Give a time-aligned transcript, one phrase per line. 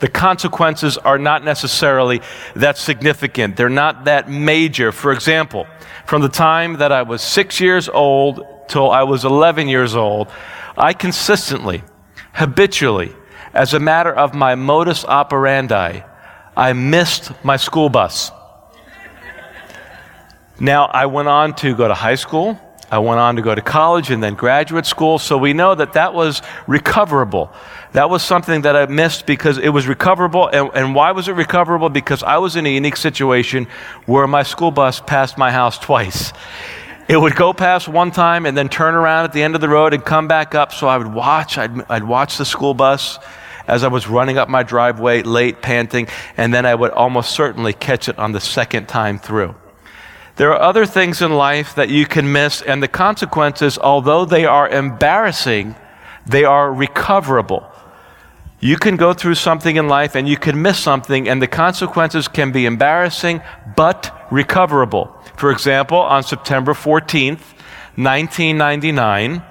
[0.00, 2.22] The consequences are not necessarily
[2.56, 3.56] that significant.
[3.56, 4.92] They're not that major.
[4.92, 5.66] For example,
[6.06, 10.28] from the time that I was six years old till I was 11 years old,
[10.76, 11.82] I consistently,
[12.32, 13.14] habitually,
[13.52, 16.00] as a matter of my modus operandi,
[16.56, 18.30] I missed my school bus.
[20.58, 22.58] Now, I went on to go to high school.
[22.90, 25.18] I went on to go to college and then graduate school.
[25.18, 27.52] So we know that that was recoverable.
[27.92, 30.46] That was something that I missed because it was recoverable.
[30.46, 31.88] And, and why was it recoverable?
[31.88, 33.66] Because I was in a unique situation
[34.06, 36.32] where my school bus passed my house twice.
[37.08, 39.68] It would go past one time and then turn around at the end of the
[39.68, 40.72] road and come back up.
[40.72, 43.18] So I would watch, I'd, I'd watch the school bus
[43.66, 46.06] as I was running up my driveway, late, panting,
[46.36, 49.56] and then I would almost certainly catch it on the second time through.
[50.36, 54.44] There are other things in life that you can miss, and the consequences, although they
[54.44, 55.76] are embarrassing,
[56.26, 57.69] they are recoverable.
[58.62, 62.28] You can go through something in life and you can miss something, and the consequences
[62.28, 63.40] can be embarrassing
[63.74, 65.16] but recoverable.
[65.36, 67.40] For example, on September 14th,
[67.96, 69.42] 1999,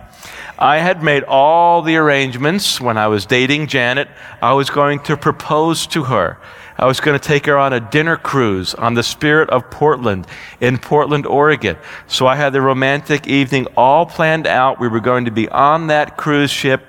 [0.59, 4.09] I had made all the arrangements when I was dating Janet.
[4.43, 6.37] I was going to propose to her.
[6.77, 10.27] I was going to take her on a dinner cruise on the Spirit of Portland
[10.61, 11.77] in Portland, Oregon.
[12.07, 14.80] So I had the romantic evening all planned out.
[14.80, 16.85] We were going to be on that cruise ship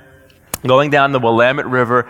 [0.66, 2.08] going down the Willamette River.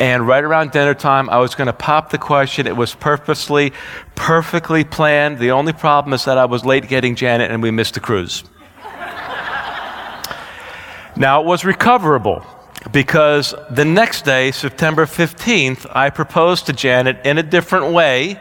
[0.00, 2.66] And right around dinner time, I was going to pop the question.
[2.66, 3.72] It was purposely,
[4.14, 5.38] perfectly planned.
[5.38, 8.44] The only problem is that I was late getting Janet and we missed the cruise.
[11.16, 12.46] now, it was recoverable
[12.92, 18.40] because the next day, September 15th, I proposed to Janet in a different way.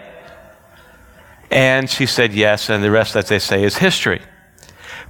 [1.49, 4.21] And she said yes, and the rest, as they say, is history.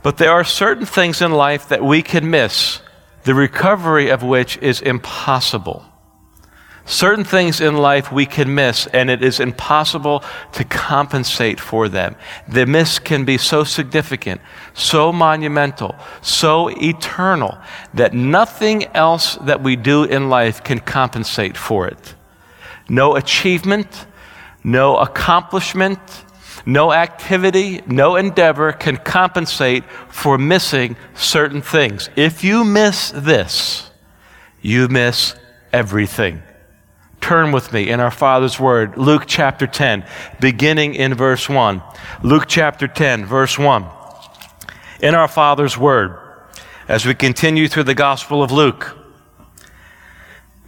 [0.04, 2.80] But there are certain things in life that we can miss,
[3.28, 5.84] the recovery of which is impossible.
[6.86, 10.24] Certain things in life we can miss, and it is impossible
[10.54, 12.16] to compensate for them.
[12.48, 14.40] The miss can be so significant,
[14.74, 17.58] so monumental, so eternal,
[17.94, 22.16] that nothing else that we do in life can compensate for it.
[22.88, 24.08] No achievement,
[24.64, 26.00] no accomplishment,
[26.68, 32.10] no activity, no endeavor can compensate for missing certain things.
[32.18, 33.90] If you miss this,
[34.62, 35.34] you miss
[35.72, 36.44] everything.
[37.22, 40.06] Turn with me in our Father's Word, Luke chapter 10,
[40.42, 41.82] beginning in verse 1.
[42.22, 43.86] Luke chapter 10, verse 1.
[45.02, 46.20] In our Father's Word,
[46.90, 48.98] as we continue through the Gospel of Luke.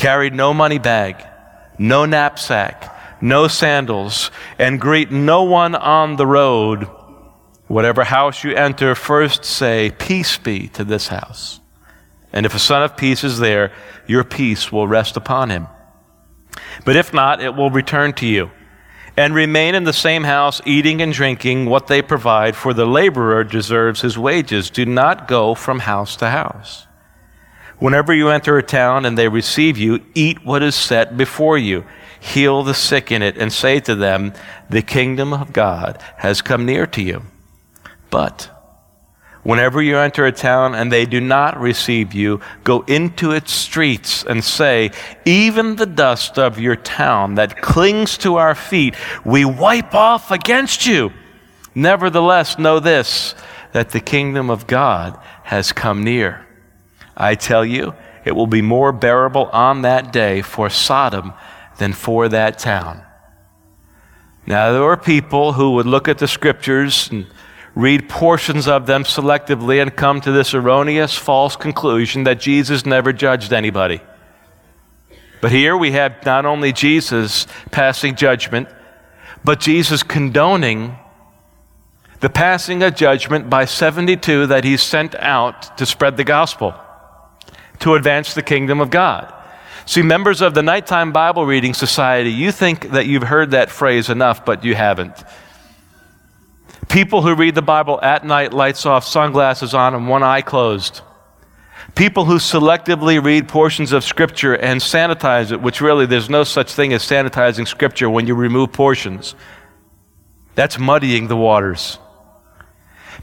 [0.00, 1.22] Carry no money bag,
[1.78, 6.88] no knapsack, no sandals, and greet no one on the road.
[7.66, 11.60] Whatever house you enter, first say, Peace be to this house.
[12.32, 13.74] And if a son of peace is there,
[14.06, 15.66] your peace will rest upon him.
[16.86, 18.50] But if not, it will return to you.
[19.18, 23.44] And remain in the same house, eating and drinking what they provide, for the laborer
[23.44, 24.70] deserves his wages.
[24.70, 26.86] Do not go from house to house.
[27.80, 31.84] Whenever you enter a town and they receive you, eat what is set before you.
[32.20, 34.34] Heal the sick in it, and say to them,
[34.68, 37.22] The kingdom of God has come near to you.
[38.10, 38.50] But
[39.42, 44.22] Whenever you enter a town and they do not receive you, go into its streets
[44.22, 44.90] and say,
[45.24, 48.94] Even the dust of your town that clings to our feet,
[49.24, 51.10] we wipe off against you.
[51.74, 53.34] Nevertheless, know this,
[53.72, 56.46] that the kingdom of God has come near.
[57.20, 57.94] I tell you,
[58.24, 61.34] it will be more bearable on that day for Sodom
[61.78, 63.02] than for that town.
[64.46, 67.26] Now, there were people who would look at the scriptures and
[67.74, 73.12] read portions of them selectively and come to this erroneous, false conclusion that Jesus never
[73.12, 74.00] judged anybody.
[75.40, 78.68] But here we have not only Jesus passing judgment,
[79.44, 80.96] but Jesus condoning
[82.20, 86.74] the passing of judgment by 72 that he sent out to spread the gospel,
[87.80, 89.32] to advance the kingdom of God.
[89.86, 94.08] See, members of the Nighttime Bible Reading Society, you think that you've heard that phrase
[94.08, 95.24] enough, but you haven't.
[96.88, 101.00] People who read the Bible at night, lights off, sunglasses on, and one eye closed.
[101.94, 106.72] People who selectively read portions of Scripture and sanitize it, which really there's no such
[106.72, 109.34] thing as sanitizing Scripture when you remove portions.
[110.54, 111.98] That's muddying the waters.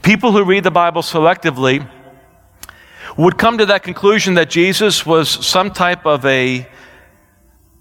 [0.02, 1.88] People who read the Bible selectively
[3.18, 6.68] would come to that conclusion that Jesus was some type of a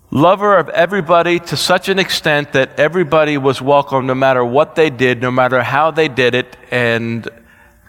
[0.10, 4.90] lover of everybody to such an extent that everybody was welcome no matter what they
[4.90, 7.30] did, no matter how they did it, and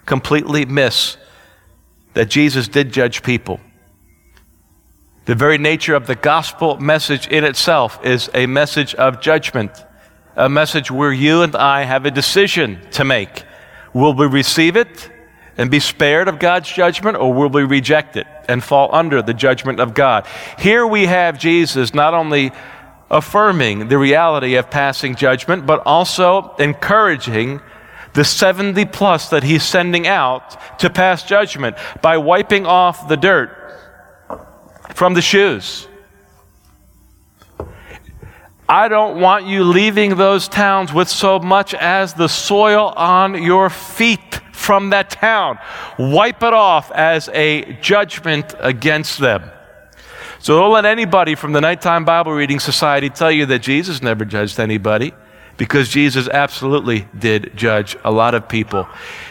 [0.05, 1.17] completely miss
[2.13, 3.59] that Jesus did judge people.
[5.25, 9.71] The very nature of the gospel message in itself is a message of judgment,
[10.35, 13.43] a message where you and I have a decision to make.
[13.91, 15.09] Will we receive it
[15.59, 19.33] and be spared of God's judgment, or will we reject it and fall under the
[19.33, 20.25] judgment of God?
[20.57, 22.53] Here we have Jesus not only
[23.11, 27.59] affirming the reality of passing judgment, but also encouraging
[28.13, 33.51] the 70 plus that he's sending out to pass judgment by wiping off the dirt
[34.93, 35.88] from the shoes.
[38.69, 43.71] I don't want you leaving those towns with so much as the soil on your
[43.71, 45.57] feet from that town.
[45.97, 49.49] Wipe it off as a judgment against them.
[50.37, 54.23] So don't let anybody from the Nighttime Bible Reading Society tell you that Jesus never
[54.23, 55.13] judged anybody,
[55.57, 58.87] because Jesus absolutely did judge a lot of people.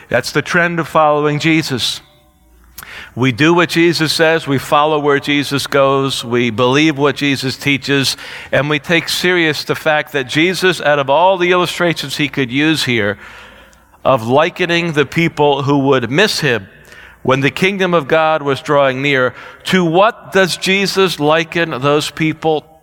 [0.08, 2.00] That's the trend of following Jesus.
[3.18, 8.16] We do what Jesus says, we follow where Jesus goes, we believe what Jesus teaches,
[8.52, 12.52] and we take serious the fact that Jesus, out of all the illustrations he could
[12.52, 13.18] use here
[14.04, 16.68] of likening the people who would miss him
[17.24, 22.80] when the kingdom of God was drawing near, to what does Jesus liken those people?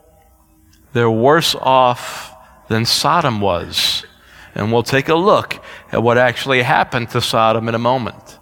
[0.91, 2.35] They're worse off
[2.67, 4.05] than Sodom was.
[4.53, 8.37] And we'll take a look at what actually happened to Sodom in a moment.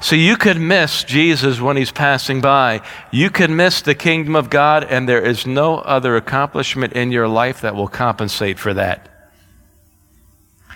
[0.00, 2.82] So you could miss Jesus when he's passing by.
[3.10, 7.28] You could miss the kingdom of God, and there is no other accomplishment in your
[7.28, 9.08] life that will compensate for that.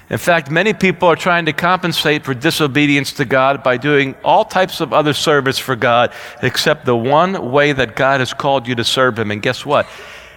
[0.08, 4.44] In fact, many people are trying to compensate for disobedience to God by doing all
[4.44, 8.74] types of other service for God, except the one way that God has called you
[8.74, 9.30] to serve Him.
[9.30, 9.86] And guess what?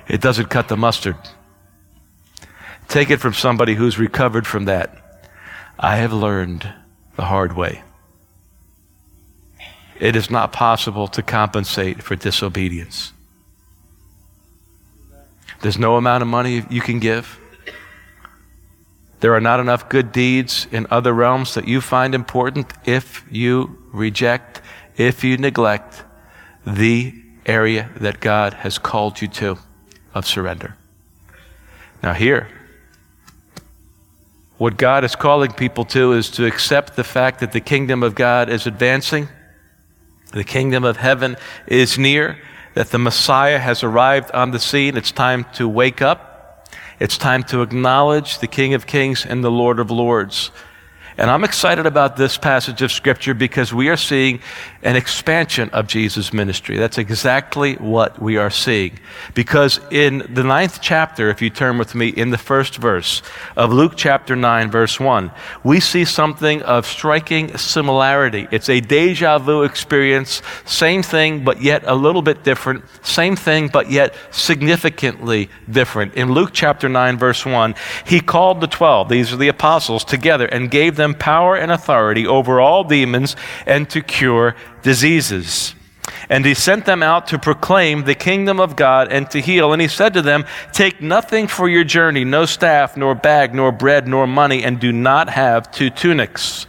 [0.07, 1.15] It doesn't cut the mustard.
[2.87, 4.95] Take it from somebody who's recovered from that.
[5.79, 6.71] I have learned
[7.15, 7.81] the hard way.
[9.99, 13.13] It is not possible to compensate for disobedience.
[15.61, 17.39] There's no amount of money you can give.
[19.21, 23.77] There are not enough good deeds in other realms that you find important if you
[23.93, 24.61] reject,
[24.97, 26.03] if you neglect
[26.67, 27.13] the
[27.45, 29.57] area that God has called you to
[30.13, 30.75] of surrender.
[32.01, 32.49] Now, here,
[34.57, 38.15] what God is calling people to is to accept the fact that the kingdom of
[38.15, 39.29] God is advancing
[40.33, 41.37] the kingdom of heaven
[41.67, 42.37] is near,
[42.73, 44.97] that the Messiah has arrived on the scene.
[44.97, 46.67] It's time to wake up.
[46.99, 50.51] It's time to acknowledge the King of Kings and the Lord of Lords.
[51.17, 54.39] And I'm excited about this passage of Scripture because we are seeing
[54.81, 56.77] an expansion of Jesus' ministry.
[56.77, 58.99] That's exactly what we are seeing.
[59.35, 63.21] Because in the ninth chapter, if you turn with me in the first verse
[63.55, 65.31] of Luke chapter 9, verse 1,
[65.63, 68.47] we see something of striking similarity.
[68.51, 73.67] It's a deja vu experience, same thing, but yet a little bit different, same thing,
[73.67, 76.15] but yet significantly different.
[76.15, 80.47] In Luke chapter 9, verse 1, he called the twelve, these are the apostles, together
[80.47, 85.75] and gave them them power and authority over all demons and to cure diseases.
[86.29, 89.73] And he sent them out to proclaim the kingdom of God and to heal.
[89.73, 93.71] And he said to them, Take nothing for your journey, no staff, nor bag, nor
[93.71, 96.65] bread, nor money, and do not have two tunics.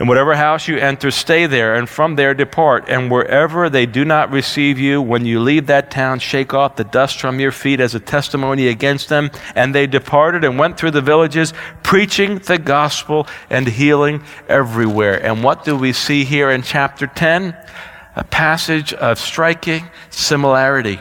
[0.00, 2.84] In whatever house you enter, stay there, and from there depart.
[2.88, 6.84] And wherever they do not receive you, when you leave that town, shake off the
[6.84, 9.30] dust from your feet as a testimony against them.
[9.56, 11.52] And they departed and went through the villages,
[11.82, 15.20] preaching the gospel and healing everywhere.
[15.20, 17.56] And what do we see here in chapter 10?
[18.14, 21.00] A passage of striking similarity.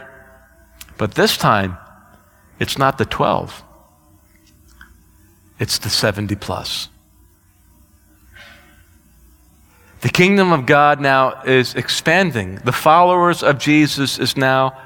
[0.98, 1.78] But this time,
[2.60, 3.64] it's not the 12,
[5.60, 6.90] it's the 70 plus.
[10.02, 12.56] The kingdom of God now is expanding.
[12.64, 14.78] The followers of Jesus is now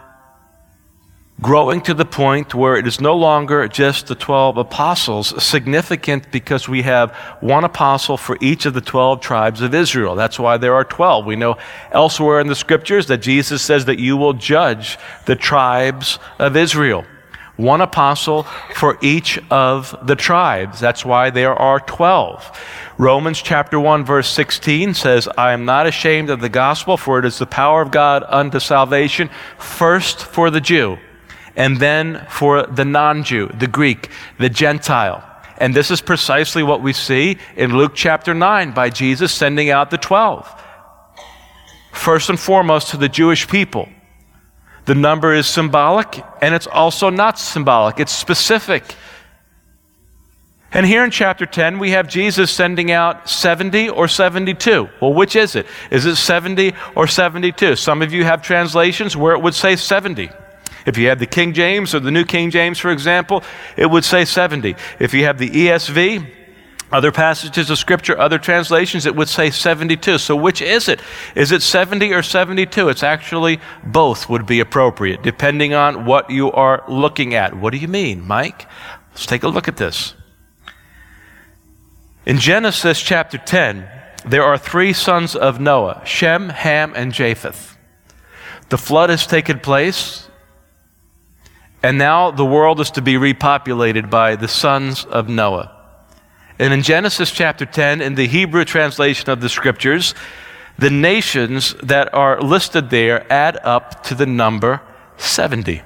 [1.41, 6.69] growing to the point where it is no longer just the 12 apostles, significant because
[6.69, 10.15] we have one apostle for each of the 12 tribes of Israel.
[10.15, 11.25] That's why there are 12.
[11.25, 11.57] We know
[11.91, 17.05] elsewhere in the scriptures that Jesus says that you will judge the tribes of Israel.
[17.61, 18.43] One apostle
[18.75, 20.79] for each of the tribes.
[20.79, 22.59] That's why there are 12.
[22.97, 27.25] Romans chapter 1 verse 16 says, I am not ashamed of the gospel, for it
[27.25, 30.97] is the power of God unto salvation, first for the Jew
[31.55, 35.27] and then for the non Jew, the Greek, the Gentile.
[35.57, 39.91] And this is precisely what we see in Luke chapter 9 by Jesus sending out
[39.91, 40.49] the 12.
[41.93, 43.87] First and foremost to the Jewish people.
[44.91, 48.83] The number is symbolic and it's also not symbolic, it's specific.
[50.73, 54.89] And here in chapter 10, we have Jesus sending out 70 or 72.
[55.01, 55.65] Well, which is it?
[55.91, 57.77] Is it 70 or 72?
[57.77, 60.29] Some of you have translations where it would say 70.
[60.85, 63.45] If you have the King James or the New King James, for example,
[63.77, 64.75] it would say 70.
[64.99, 66.29] If you have the ESV,
[66.91, 70.17] other passages of Scripture, other translations, it would say 72.
[70.17, 71.01] So which is it?
[71.35, 72.89] Is it 70 or 72?
[72.89, 77.55] It's actually both would be appropriate, depending on what you are looking at.
[77.55, 78.67] What do you mean, Mike?
[79.11, 80.15] Let's take a look at this.
[82.25, 83.87] In Genesis chapter 10,
[84.25, 87.77] there are three sons of Noah Shem, Ham, and Japheth.
[88.69, 90.27] The flood has taken place.
[91.83, 95.80] And now the world is to be repopulated by the sons of Noah.
[96.61, 100.13] And in Genesis chapter 10, in the Hebrew translation of the scriptures,
[100.77, 104.79] the nations that are listed there add up to the number
[105.17, 105.81] 70.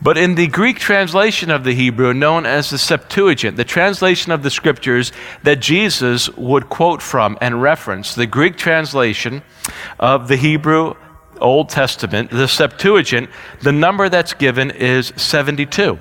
[0.00, 4.44] But in the Greek translation of the Hebrew, known as the Septuagint, the translation of
[4.44, 5.10] the scriptures
[5.42, 9.42] that Jesus would quote from and reference, the Greek translation
[9.98, 10.94] of the Hebrew
[11.40, 13.28] Old Testament, the Septuagint,
[13.62, 15.98] the number that's given is 72.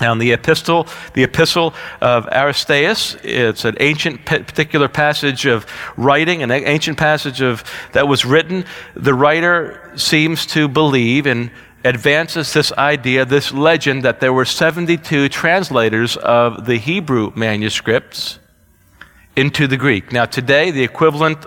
[0.00, 5.66] Now, in the epistle, the epistle of Aristeas, it's an ancient particular passage of
[5.96, 8.64] writing, an ancient passage of that was written.
[8.94, 11.50] The writer seems to believe and
[11.84, 18.38] advances this idea, this legend, that there were 72 translators of the Hebrew manuscripts
[19.36, 20.12] into the Greek.
[20.12, 21.44] Now, today, the equivalent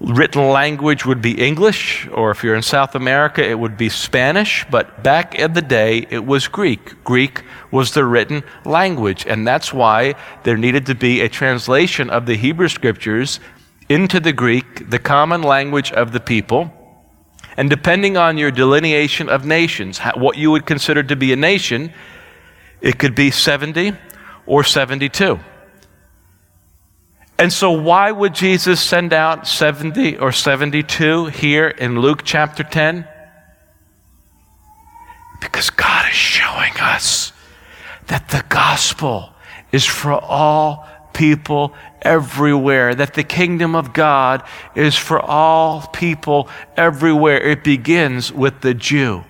[0.00, 4.66] written language would be English, or if you're in South America, it would be Spanish.
[4.70, 7.02] But back in the day, it was Greek.
[7.04, 7.42] Greek
[7.72, 9.26] was the written language.
[9.26, 10.14] And that's why
[10.44, 13.40] there needed to be a translation of the Hebrew scriptures
[13.88, 16.70] into the Greek, the common language of the people.
[17.56, 21.92] And depending on your delineation of nations, what you would consider to be a nation,
[22.80, 23.94] it could be 70
[24.46, 25.38] or 72.
[27.38, 33.06] And so, why would Jesus send out 70 or 72 here in Luke chapter 10?
[35.40, 37.31] Because God is showing us
[38.08, 39.30] that the gospel
[39.70, 44.42] is for all people everywhere, that the kingdom of God
[44.74, 47.40] is for all people everywhere.
[47.40, 49.24] It begins with the Jew,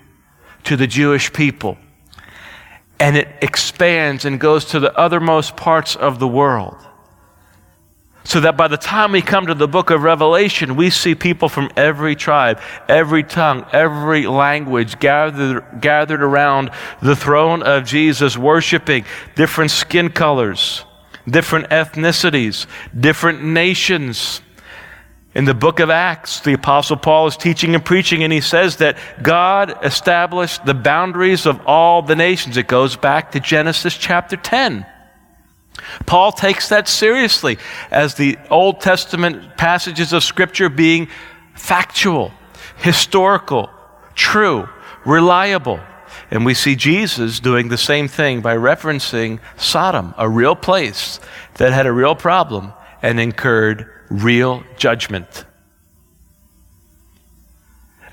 [0.63, 1.77] to the Jewish people,
[2.99, 6.77] and it expands and goes to the othermost parts of the world.
[8.25, 11.49] So that by the time we come to the book of Revelation, we see people
[11.49, 19.03] from every tribe, every tongue, every language gathered, gathered around the throne of Jesus, worshiping
[19.35, 20.85] different skin colors,
[21.27, 22.65] different ethnicities,
[22.97, 24.41] different nations.
[25.35, 28.77] In the book of Acts, the Apostle Paul is teaching and preaching, and he says
[28.77, 32.55] that God established the boundaries of all the nations.
[32.55, 34.85] It goes back to Genesis chapter 10.
[36.05, 37.57] Paul takes that seriously
[37.91, 41.07] as the Old Testament passages of Scripture being
[41.55, 42.31] factual,
[42.77, 43.69] historical,
[44.15, 44.67] true,
[45.05, 45.79] reliable.
[46.31, 51.19] And we see Jesus doing the same thing by referencing Sodom, a real place
[51.55, 55.45] that had a real problem and incurred real judgment.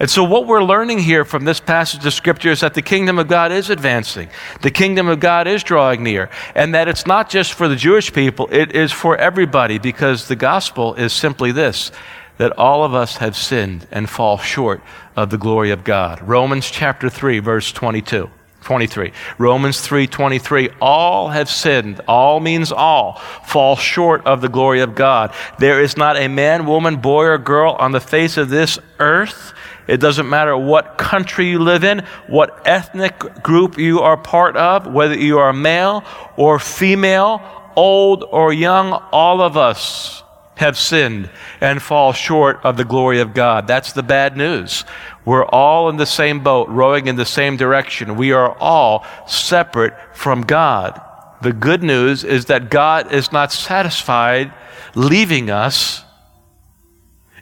[0.00, 3.18] And so, what we're learning here from this passage of Scripture is that the kingdom
[3.18, 4.30] of God is advancing.
[4.62, 6.30] The kingdom of God is drawing near.
[6.54, 10.36] And that it's not just for the Jewish people, it is for everybody because the
[10.36, 11.92] gospel is simply this
[12.38, 14.80] that all of us have sinned and fall short
[15.14, 16.26] of the glory of God.
[16.26, 18.30] Romans chapter 3, verse 22.
[18.62, 19.12] 23.
[19.38, 23.14] Romans 3:23 all have sinned all means all
[23.44, 27.38] fall short of the glory of God there is not a man woman boy or
[27.38, 29.54] girl on the face of this earth
[29.90, 34.86] it doesn't matter what country you live in, what ethnic group you are part of,
[34.86, 36.04] whether you are male
[36.36, 37.42] or female,
[37.74, 40.22] old or young, all of us
[40.54, 41.28] have sinned
[41.60, 43.66] and fall short of the glory of God.
[43.66, 44.84] That's the bad news.
[45.24, 48.14] We're all in the same boat, rowing in the same direction.
[48.14, 51.00] We are all separate from God.
[51.42, 54.52] The good news is that God is not satisfied
[54.94, 56.04] leaving us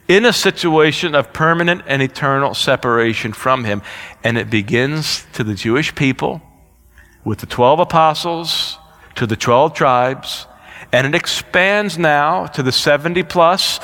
[0.09, 3.81] in a situation of permanent and eternal separation from Him.
[4.23, 6.41] And it begins to the Jewish people
[7.23, 8.77] with the 12 apostles,
[9.15, 10.47] to the 12 tribes,
[10.91, 13.79] and it expands now to the 70 plus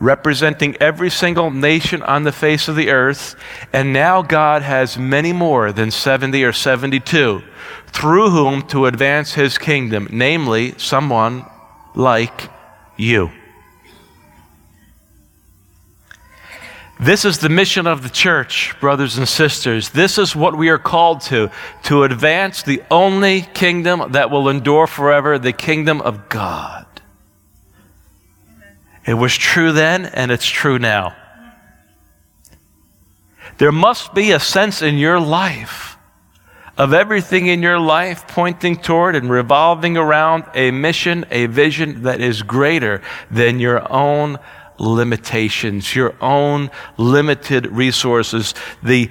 [0.00, 3.36] representing every single nation on the face of the earth.
[3.72, 7.42] And now God has many more than 70 or 72
[7.88, 11.44] through whom to advance his kingdom, namely, someone
[11.94, 12.48] like
[12.96, 13.30] you.
[17.00, 19.88] This is the mission of the church, brothers and sisters.
[19.88, 21.50] This is what we are called to
[21.84, 26.84] to advance the only kingdom that will endure forever, the kingdom of God.
[29.06, 31.16] It was true then, and it's true now.
[33.56, 35.96] There must be a sense in your life
[36.76, 42.20] of everything in your life pointing toward and revolving around a mission, a vision that
[42.20, 44.38] is greater than your own
[44.80, 49.10] limitations, your own limited resources, the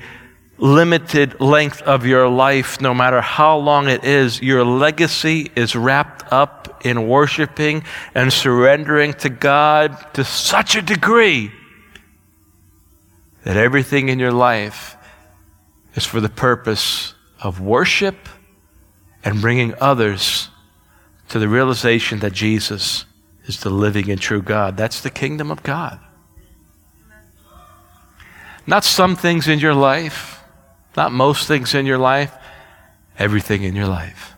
[0.57, 6.23] limited length of your life, no matter how long it is, your legacy is wrapped
[6.33, 7.83] up in worshiping
[8.13, 11.51] and surrendering to God to such a degree
[13.43, 14.97] that everything in your life
[15.95, 18.27] is for the purpose of worship
[19.23, 20.49] and bringing others
[21.29, 23.05] to the realization that Jesus
[23.49, 24.77] is the living and true God.
[24.77, 25.99] That's the kingdom of God.
[28.65, 30.39] Not some things in your life
[30.99, 32.35] not most things in your life,
[33.17, 34.33] everything in your life.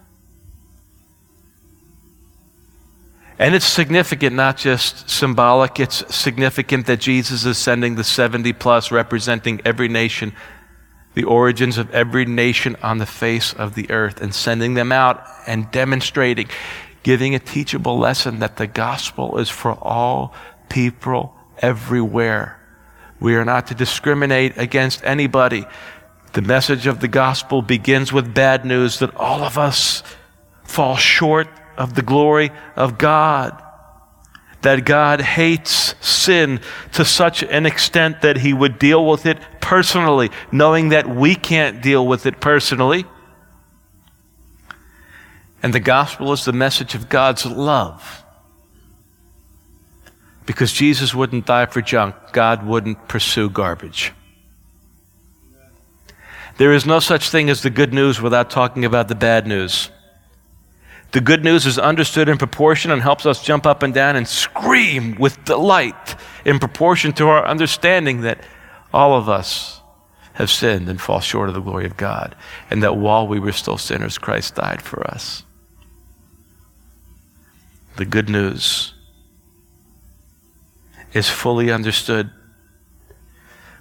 [3.40, 8.92] And it's significant, not just symbolic, it's significant that Jesus is sending the 70 plus,
[8.92, 10.34] representing every nation,
[11.16, 15.26] the origins of every nation on the face of the earth, and sending them out
[15.48, 16.48] and demonstrating,
[17.04, 20.34] giving a teachable lesson that the gospel is for all
[20.70, 22.60] people everywhere.
[23.20, 25.66] We are not to discriminate against anybody.
[26.34, 30.04] The message of the gospel begins with bad news that all of us
[30.64, 33.62] fall short of the glory of God.
[34.62, 36.62] That God hates sin
[36.94, 41.82] to such an extent that he would deal with it personally, knowing that we can't
[41.82, 43.06] deal with it personally.
[45.64, 48.24] And the gospel is the message of God's love.
[50.46, 54.12] Because Jesus wouldn't die for junk, God wouldn't pursue garbage.
[56.58, 59.90] There is no such thing as the good news without talking about the bad news.
[61.12, 64.28] The good news is understood in proportion and helps us jump up and down and
[64.28, 68.44] scream with delight in proportion to our understanding that
[68.94, 69.82] all of us
[70.34, 72.36] have sinned and fall short of the glory of God,
[72.70, 75.44] and that while we were still sinners, Christ died for us.
[77.98, 78.94] The good news
[81.14, 82.32] is fully understood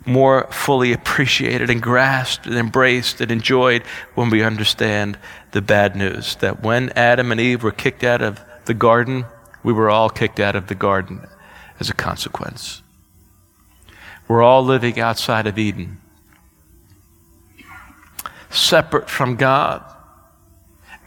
[0.06, 3.82] more fully appreciated and grasped and embraced and enjoyed
[4.14, 5.18] when we understand
[5.52, 9.26] the bad news that when Adam and Eve were kicked out of the garden,
[9.62, 11.26] we were all kicked out of the garden
[11.78, 12.82] as a consequence.
[14.26, 16.00] We're all living outside of Eden,
[18.48, 19.84] separate from God.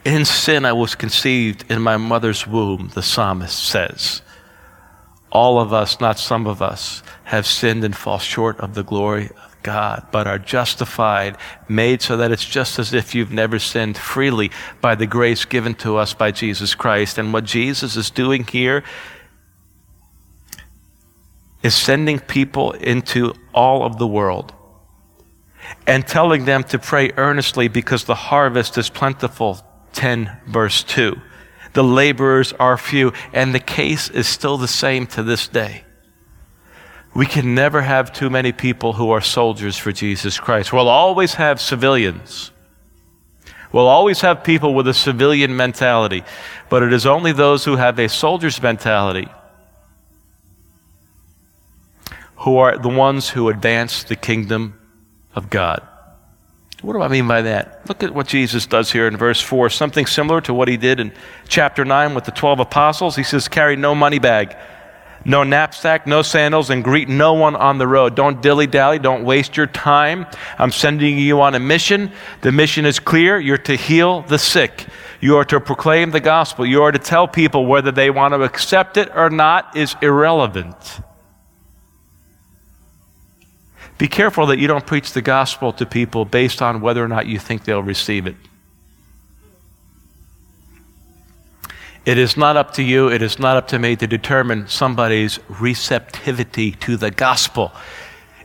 [0.05, 4.21] In sin, I was conceived in my mother's womb, the psalmist says.
[5.31, 9.29] All of us, not some of us, have sinned and fall short of the glory
[9.29, 11.37] of God, but are justified,
[11.69, 15.73] made so that it's just as if you've never sinned freely by the grace given
[15.75, 17.17] to us by Jesus Christ.
[17.17, 18.83] And what Jesus is doing here
[21.63, 24.53] is sending people into all of the world
[25.87, 29.65] and telling them to pray earnestly because the harvest is plentiful.
[30.03, 31.15] 10 verse 2.
[31.71, 35.85] The laborers are few, and the case is still the same to this day.
[37.15, 40.73] We can never have too many people who are soldiers for Jesus Christ.
[40.73, 42.51] We'll always have civilians.
[43.71, 46.23] We'll always have people with a civilian mentality,
[46.69, 49.29] but it is only those who have a soldier's mentality
[52.39, 54.77] who are the ones who advance the kingdom
[55.33, 55.81] of God.
[56.83, 57.87] What do I mean by that?
[57.87, 60.99] Look at what Jesus does here in verse 4, something similar to what he did
[60.99, 61.13] in
[61.47, 63.15] chapter 9 with the 12 apostles.
[63.15, 64.53] He says, Carry no money bag,
[65.23, 68.15] no knapsack, no sandals, and greet no one on the road.
[68.15, 70.25] Don't dilly dally, don't waste your time.
[70.57, 72.11] I'm sending you on a mission.
[72.41, 74.85] The mission is clear you're to heal the sick,
[75.21, 78.43] you are to proclaim the gospel, you are to tell people whether they want to
[78.43, 80.99] accept it or not is irrelevant.
[83.97, 87.27] Be careful that you don't preach the gospel to people based on whether or not
[87.27, 88.35] you think they'll receive it.
[92.05, 95.39] It is not up to you, it is not up to me to determine somebody's
[95.47, 97.71] receptivity to the gospel.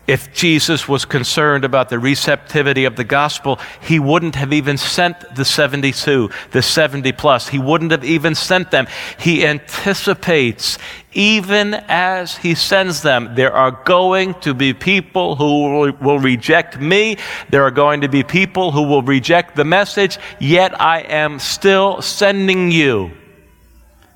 [0.09, 5.35] If Jesus was concerned about the receptivity of the gospel, he wouldn't have even sent
[5.37, 7.49] the 72, the 70 plus.
[7.49, 8.87] He wouldn't have even sent them.
[9.19, 10.79] He anticipates,
[11.13, 17.19] even as he sends them, there are going to be people who will reject me.
[17.51, 22.01] There are going to be people who will reject the message, yet I am still
[22.01, 23.11] sending you.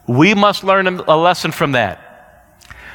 [0.06, 2.01] We must learn a lesson from that.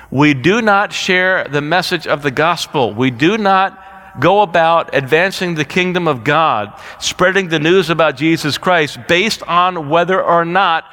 [0.10, 2.93] We do not share the message of the gospel.
[2.93, 3.84] We do not
[4.20, 9.89] go about advancing the kingdom of God, spreading the news about Jesus Christ based on
[9.89, 10.86] whether or not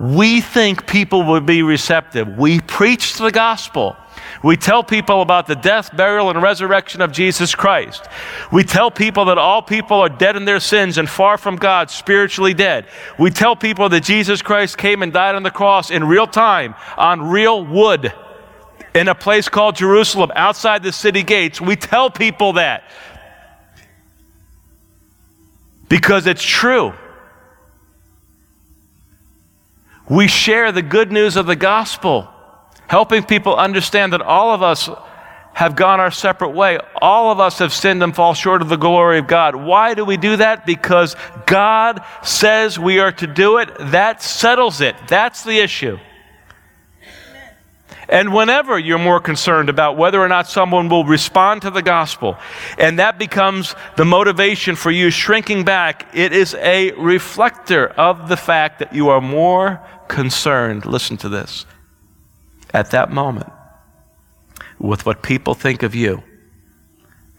[0.00, 2.36] we think people will be receptive.
[2.36, 3.96] We preach the gospel.
[4.42, 8.04] We tell people about the death, burial, and resurrection of Jesus Christ.
[8.50, 11.90] We tell people that all people are dead in their sins and far from God,
[11.90, 12.86] spiritually dead.
[13.18, 16.74] We tell people that Jesus Christ came and died on the cross in real time,
[16.96, 18.12] on real wood
[18.94, 21.60] in a place called Jerusalem outside the city gates.
[21.60, 22.84] We tell people that
[25.88, 26.94] because it's true.
[30.08, 32.28] We share the good news of the gospel,
[32.86, 34.88] helping people understand that all of us
[35.52, 36.78] have gone our separate way.
[37.00, 39.54] All of us have sinned and fall short of the glory of God.
[39.54, 40.64] Why do we do that?
[40.64, 43.68] Because God says we are to do it.
[43.78, 44.96] That settles it.
[45.08, 45.98] That's the issue.
[48.12, 52.36] And whenever you're more concerned about whether or not someone will respond to the gospel,
[52.76, 58.36] and that becomes the motivation for you shrinking back, it is a reflector of the
[58.36, 61.64] fact that you are more concerned, listen to this,
[62.74, 63.50] at that moment
[64.78, 66.22] with what people think of you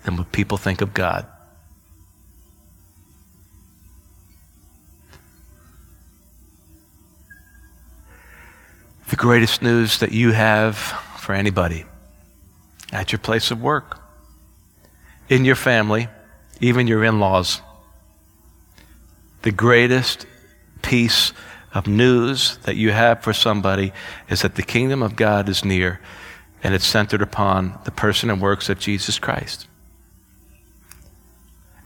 [0.05, 1.27] than what people think of God.
[9.13, 11.85] The greatest news that you have for anybody
[12.91, 13.99] at your place of work,
[15.29, 16.07] in your family,
[16.59, 17.61] even your in laws.
[19.43, 20.25] The greatest
[20.81, 21.31] piece
[21.75, 23.93] of news that you have for somebody
[24.29, 25.99] is that the kingdom of God is near
[26.63, 29.67] and it's centered upon the person and works of Jesus Christ.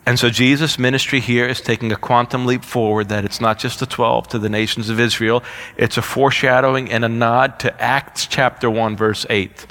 [0.08, 3.82] And so Jesus' ministry here is taking a quantum leap forward that it's not just
[3.82, 5.44] the 12 to the nations of Israel,
[5.76, 9.68] it's a foreshadowing and a nod to Acts chapter 1, verse 8.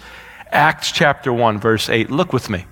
[0.50, 2.10] Acts chapter 1, verse 8.
[2.10, 2.66] Look with me.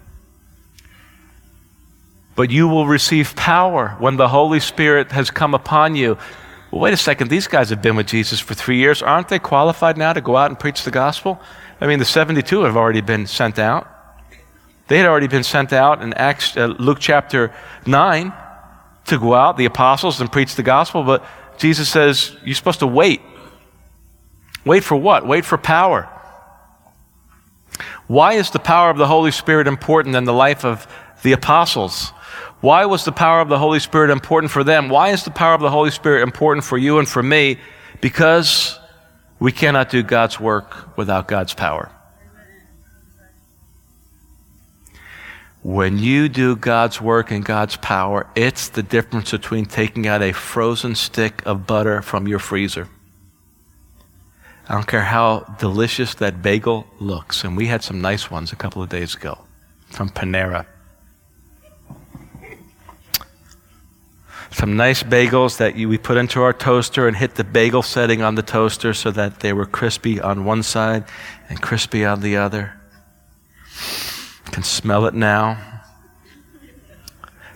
[2.36, 6.18] But you will receive power when the Holy Spirit has come upon you.
[6.70, 7.30] Well, wait a second.
[7.30, 9.00] These guys have been with Jesus for three years.
[9.00, 11.40] Aren't they qualified now to go out and preach the gospel?
[11.80, 13.93] I mean, the 72 have already been sent out.
[14.88, 17.54] They had already been sent out in Acts, uh, Luke chapter
[17.86, 18.32] 9
[19.06, 21.24] to go out, the apostles, and preach the gospel, but
[21.58, 23.20] Jesus says, You're supposed to wait.
[24.64, 25.26] Wait for what?
[25.26, 26.08] Wait for power.
[28.06, 30.86] Why is the power of the Holy Spirit important in the life of
[31.22, 32.10] the apostles?
[32.60, 34.88] Why was the power of the Holy Spirit important for them?
[34.88, 37.58] Why is the power of the Holy Spirit important for you and for me?
[38.00, 38.78] Because
[39.38, 41.90] we cannot do God's work without God's power.
[45.64, 50.32] When you do God's work and God's power, it's the difference between taking out a
[50.32, 52.86] frozen stick of butter from your freezer.
[54.68, 57.44] I don't care how delicious that bagel looks.
[57.44, 59.38] And we had some nice ones a couple of days ago
[59.86, 60.66] from Panera.
[64.50, 68.20] Some nice bagels that you, we put into our toaster and hit the bagel setting
[68.20, 71.04] on the toaster so that they were crispy on one side
[71.48, 72.74] and crispy on the other
[74.52, 75.74] can smell it now.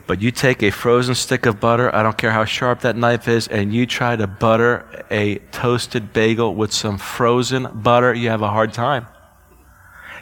[0.07, 3.29] But you take a frozen stick of butter, I don't care how sharp that knife
[3.29, 8.41] is, and you try to butter a toasted bagel with some frozen butter, you have
[8.41, 9.07] a hard time.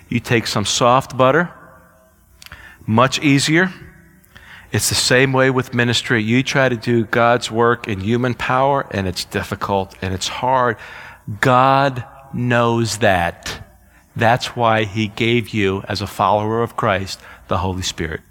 [0.08, 1.52] You take some soft butter,
[2.84, 3.72] much easier.
[4.72, 6.20] It's the same way with ministry.
[6.22, 10.78] You try to do God's work in human power, and it's difficult and it's hard.
[11.40, 13.65] God knows that.
[14.16, 18.22] That's why he gave you, as a follower of Christ, the Holy Spirit.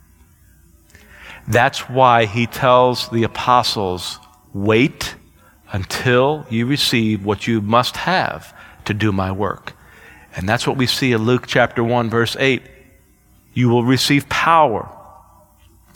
[1.48, 4.20] That's why he tells the apostles,
[4.52, 5.16] wait
[5.72, 9.74] until you receive what you must have to do my work.
[10.36, 12.64] And that's what we see in Luke chapter 1, verse 8.
[13.54, 14.90] You will receive power.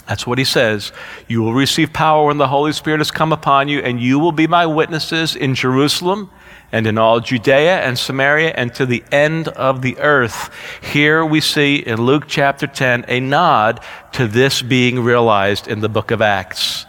[0.08, 0.92] That's what he says.
[1.28, 4.32] You will receive power when the Holy Spirit has come upon you, and you will
[4.32, 6.30] be my witnesses in Jerusalem
[6.72, 10.50] and in all Judea and Samaria and to the end of the earth.
[10.82, 13.82] Here we see in Luke chapter 10 a nod
[14.14, 16.86] to this being realized in the book of Acts.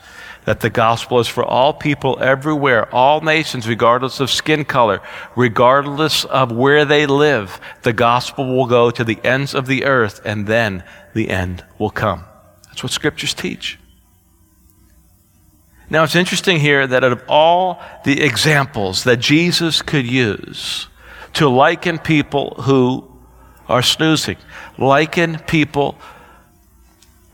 [0.47, 5.01] That the gospel is for all people everywhere, all nations, regardless of skin color,
[5.37, 7.61] regardless of where they live.
[7.83, 11.91] The gospel will go to the ends of the earth, and then the end will
[11.91, 12.25] come.
[12.69, 13.80] That's what scriptures teach.
[15.91, 20.87] Now, it's interesting here that out of all the examples that Jesus could use
[21.35, 23.11] to liken people who
[23.69, 24.37] are snoozing,
[24.79, 25.99] liken people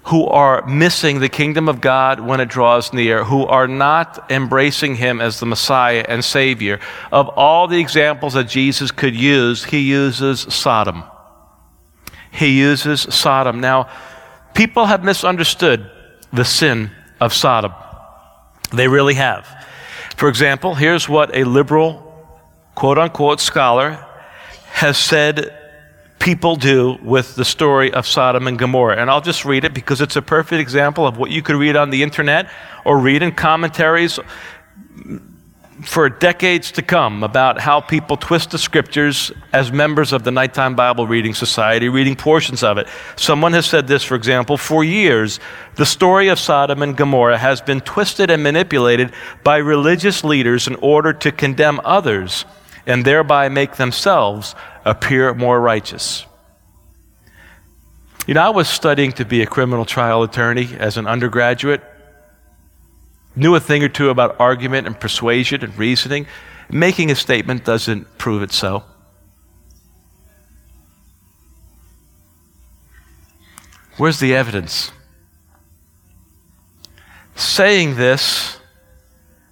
[0.05, 4.95] who are missing the kingdom of God when it draws near, who are not embracing
[4.95, 6.79] Him as the Messiah and Savior,
[7.11, 11.05] of all the examples that Jesus could use, He uses Sodom.
[12.31, 13.61] He uses Sodom.
[13.61, 13.89] Now,
[14.55, 15.91] people have misunderstood
[16.33, 17.73] the sin of Sodom.
[18.73, 19.47] They really have.
[20.17, 22.03] For example, here's what a liberal,
[22.75, 24.05] quote unquote, scholar
[24.71, 25.57] has said
[26.19, 28.97] people do with the story of Sodom and Gomorrah.
[28.97, 31.77] And I'll just read it because it's a perfect example of what you could read
[31.77, 32.51] on the internet
[32.85, 34.19] or read in commentaries
[35.83, 40.75] for decades to come about how people twist the scriptures as members of the Nighttime
[40.75, 42.89] Bible Reading Society, reading portions of it.
[43.17, 45.39] Someone has said this, for example, for years,
[45.75, 49.13] the story of Sodom and Gomorrah has been twisted and manipulated
[49.45, 52.47] by religious leaders in order to condemn others
[52.87, 56.25] and thereby make themselves appear more righteous.
[58.27, 61.83] You know, I was studying to be a criminal trial attorney as an undergraduate
[63.37, 66.27] knew a thing or two about argument and persuasion and reasoning.
[66.71, 68.83] Making a statement doesn't prove it so.
[73.97, 74.91] Where's the evidence?
[77.35, 78.59] Saying this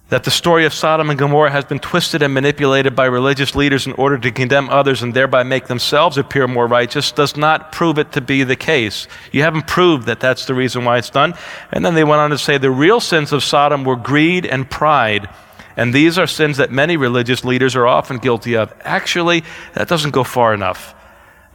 [0.09, 3.87] that the story of Sodom and Gomorrah has been twisted and manipulated by religious leaders
[3.87, 7.97] in order to condemn others and thereby make themselves appear more righteous does not prove
[7.97, 9.07] it to be the case.
[9.31, 11.33] You haven't proved that that's the reason why it's done.
[11.71, 14.69] And then they went on to say the real sins of Sodom were greed and
[14.69, 15.27] pride.
[15.75, 18.73] And these are sins that many religious leaders are often guilty of.
[18.81, 20.93] Actually, that doesn't go far enough.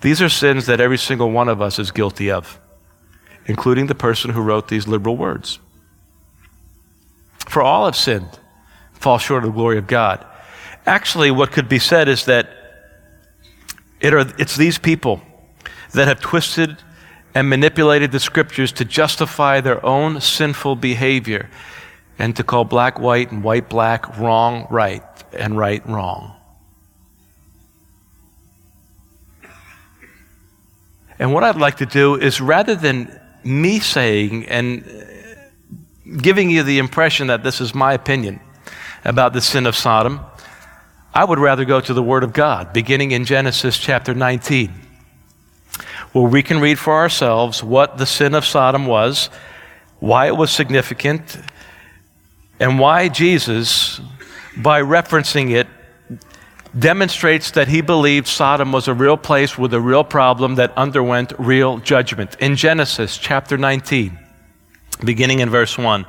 [0.01, 2.59] These are sins that every single one of us is guilty of,
[3.47, 5.61] including the person who wrote these liberal words.
[7.49, 8.39] For all have sinned,
[8.93, 10.25] fall short of the glory of God.
[10.87, 12.49] Actually, what could be said is that
[14.01, 15.21] it are, it's these people
[15.93, 16.79] that have twisted
[17.35, 21.49] and manipulated the scriptures to justify their own sinful behavior
[22.19, 26.35] and to call black white and white black, wrong right, and right wrong.
[31.19, 34.85] And what I'd like to do is rather than me saying and
[36.17, 38.41] giving you the impression that this is my opinion
[39.05, 40.21] about the sin of Sodom,
[41.15, 44.73] I would rather go to the Word of God, beginning in Genesis chapter 19,
[46.13, 49.31] where we can read for ourselves what the sin of Sodom was,
[49.99, 51.39] why it was significant,
[52.59, 54.01] and why Jesus,
[54.57, 55.67] by referencing it,
[56.79, 61.33] demonstrates that he believed Sodom was a real place with a real problem that underwent
[61.39, 62.37] real judgment.
[62.39, 64.17] In Genesis chapter 19,
[65.05, 66.07] beginning in verse 1.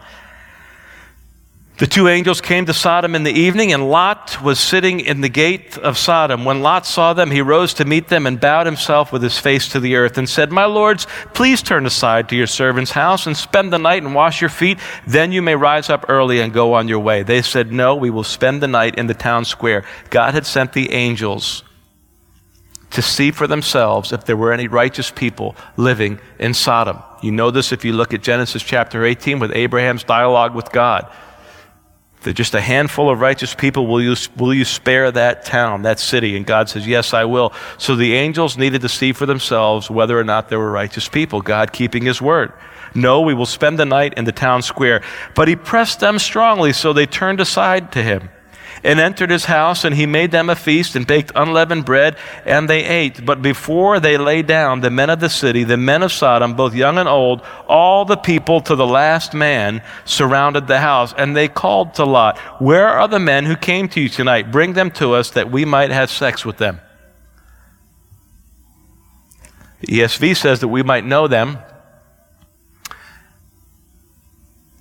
[1.82, 5.30] The two angels came to Sodom in the evening, and Lot was sitting in the
[5.30, 6.46] gate of Sodom.
[6.46, 9.68] When Lot saw them, he rose to meet them and bowed himself with his face
[9.70, 13.36] to the earth and said, My lords, please turn aside to your servant's house and
[13.36, 14.78] spend the night and wash your feet.
[15.08, 17.24] Then you may rise up early and go on your way.
[17.24, 19.84] They said, No, we will spend the night in the town square.
[20.12, 21.64] God had sent the angels
[22.92, 27.02] to see for themselves if there were any righteous people living in Sodom.
[27.22, 31.12] You know this if you look at Genesis chapter 18 with Abraham's dialogue with God.
[32.24, 36.00] That just a handful of righteous people will you, will you spare that town, that
[36.00, 36.38] city?
[36.38, 37.52] And God says, Yes, I will.
[37.80, 41.42] So the angels needed to see for themselves whether or not there were righteous people,
[41.42, 42.54] God keeping his word.
[42.94, 45.02] No, we will spend the night in the town square.
[45.34, 48.30] But he pressed them strongly, so they turned aside to him
[48.84, 52.16] and entered his house, and he made them a feast and baked unleavened bread,
[52.46, 53.26] and they ate.
[53.26, 56.74] But before they lay down, the men of the city, the men of Sodom, both
[56.74, 61.48] young and old, all the people to the last man surrounded the house, and they
[61.48, 64.52] called to Lot, Where are the men who came to you tonight?
[64.52, 66.82] Bring them to us that we might have sex with them.
[69.82, 71.58] The ESV says that we might know them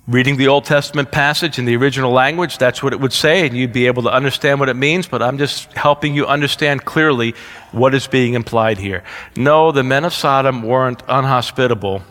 [0.07, 3.55] reading the Old Testament passage in the original language, that's what it would say, and
[3.55, 7.35] you'd be able to understand what it means, but I'm just helping you understand clearly
[7.71, 9.03] what is being implied here.
[9.35, 12.03] No, the men of Sodom weren't unhospitable.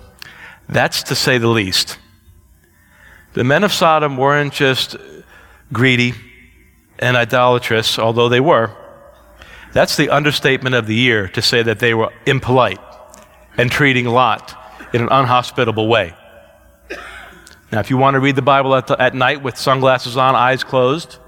[0.69, 1.99] That's to say the least.
[3.33, 4.97] The men of Sodom weren't just
[5.73, 6.15] greedy
[6.99, 8.71] and idolatrous, although they were,
[9.73, 12.81] that's the understatement of the year to say that they were impolite
[13.57, 14.57] and treating Lot
[14.93, 16.15] in an unhospitable way.
[17.73, 20.35] Now, if you want to read the Bible at, the, at night with sunglasses on,
[20.35, 21.19] eyes closed,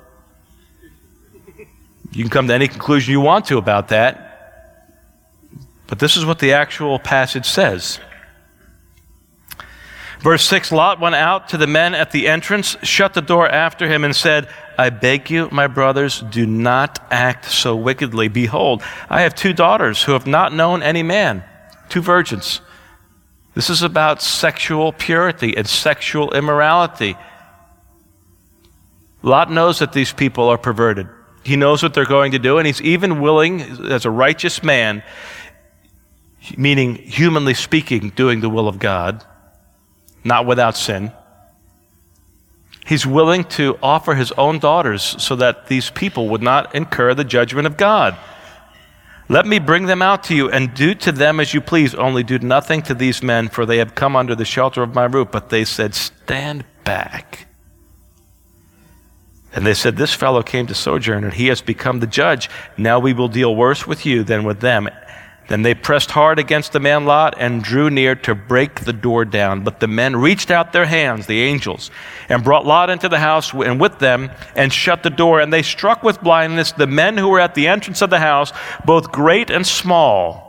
[2.10, 4.28] you can come to any conclusion you want to about that.
[5.86, 8.00] But this is what the actual passage says.
[10.20, 13.88] Verse 6 Lot went out to the men at the entrance, shut the door after
[13.88, 18.28] him, and said, I beg you, my brothers, do not act so wickedly.
[18.28, 21.44] Behold, I have two daughters who have not known any man,
[21.88, 22.60] two virgins.
[23.54, 27.16] This is about sexual purity and sexual immorality.
[29.22, 31.08] Lot knows that these people are perverted.
[31.44, 35.02] He knows what they're going to do, and he's even willing, as a righteous man,
[36.56, 39.24] meaning humanly speaking, doing the will of God,
[40.24, 41.12] not without sin.
[42.86, 47.24] He's willing to offer his own daughters so that these people would not incur the
[47.24, 48.16] judgment of God.
[49.32, 51.94] Let me bring them out to you and do to them as you please.
[51.94, 55.06] Only do nothing to these men, for they have come under the shelter of my
[55.06, 55.28] roof.
[55.32, 57.46] But they said, Stand back.
[59.54, 62.50] And they said, This fellow came to sojourn, and he has become the judge.
[62.76, 64.90] Now we will deal worse with you than with them.
[65.52, 69.26] Then they pressed hard against the man Lot and drew near to break the door
[69.26, 69.64] down.
[69.64, 71.90] But the men reached out their hands, the angels,
[72.30, 75.40] and brought Lot into the house and with them and shut the door.
[75.40, 78.50] And they struck with blindness the men who were at the entrance of the house,
[78.86, 80.48] both great and small.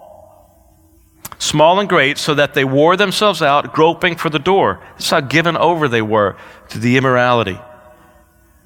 [1.37, 4.81] Small and great, so that they wore themselves out, groping for the door.
[4.95, 6.37] This is how given over they were
[6.69, 7.59] to the immorality.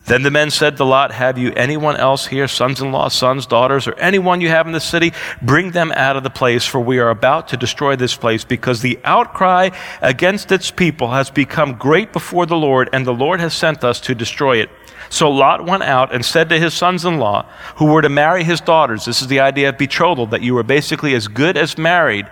[0.08, 3.46] Then the men said to Lot, Have you anyone else here, sons in law, sons,
[3.46, 5.12] daughters, or anyone you have in the city?
[5.42, 8.82] Bring them out of the place, for we are about to destroy this place, because
[8.82, 9.70] the outcry
[10.02, 14.00] against its people has become great before the Lord, and the Lord has sent us
[14.02, 14.70] to destroy it.
[15.10, 18.46] So Lot went out and said to his sons in law, who were to marry
[18.46, 21.78] his daughters, this is the idea of betrothal, that you were basically as good as
[21.78, 22.28] married.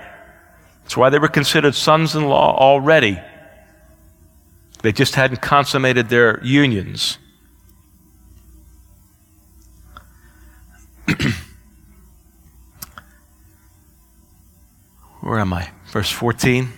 [0.83, 3.19] That's why they were considered sons in law already.
[4.81, 7.17] They just hadn't consummated their unions.
[15.21, 15.69] Where am I?
[15.87, 16.69] Verse 14.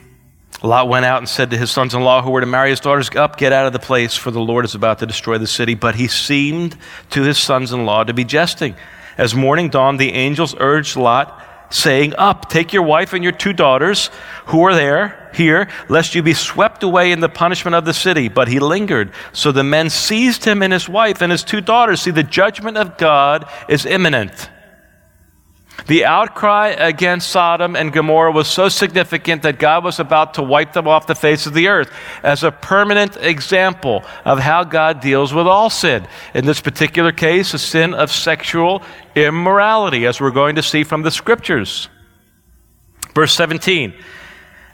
[0.64, 2.80] Lot went out and said to his sons in law who were to marry his
[2.80, 5.46] daughters, Up, get out of the place, for the Lord is about to destroy the
[5.48, 5.76] city.
[5.76, 6.76] But he seemed
[7.12, 8.76] to his sons in law to be jesting.
[9.18, 13.54] As morning dawned, the angels urged Lot, saying, Up, take your wife and your two
[13.54, 14.10] daughters
[14.48, 18.28] who are there, here, lest you be swept away in the punishment of the city.
[18.28, 19.12] But he lingered.
[19.34, 22.02] So the men seized him and his wife and his two daughters.
[22.02, 24.50] See, the judgment of God is imminent.
[25.86, 30.74] The outcry against Sodom and Gomorrah was so significant that God was about to wipe
[30.74, 35.34] them off the face of the earth as a permanent example of how God deals
[35.34, 36.06] with all sin.
[36.34, 38.84] In this particular case, a sin of sexual
[39.26, 41.90] immorality, as we're going to see from the scriptures.
[43.14, 43.94] Verse 17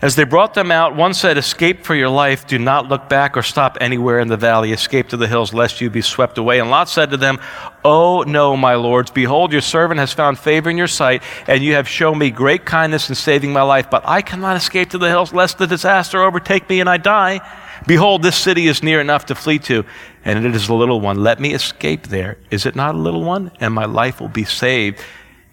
[0.04, 2.46] as they brought them out, one said, Escape for your life.
[2.46, 4.74] Do not look back or stop anywhere in the valley.
[4.74, 6.60] Escape to the hills, lest you be swept away.
[6.60, 7.40] And Lot said to them,
[7.86, 9.12] Oh, no, my lords.
[9.12, 12.66] Behold, your servant has found favor in your sight, and you have shown me great
[12.66, 13.90] kindness in saving my life.
[13.90, 17.40] But I cannot escape to the hills, lest the disaster overtake me and I die.
[17.88, 19.86] Behold, this city is near enough to flee to,
[20.26, 21.18] and it is a little one.
[21.18, 22.38] Let me escape there.
[22.50, 23.52] Is it not a little one?
[23.60, 25.04] And my life will be saved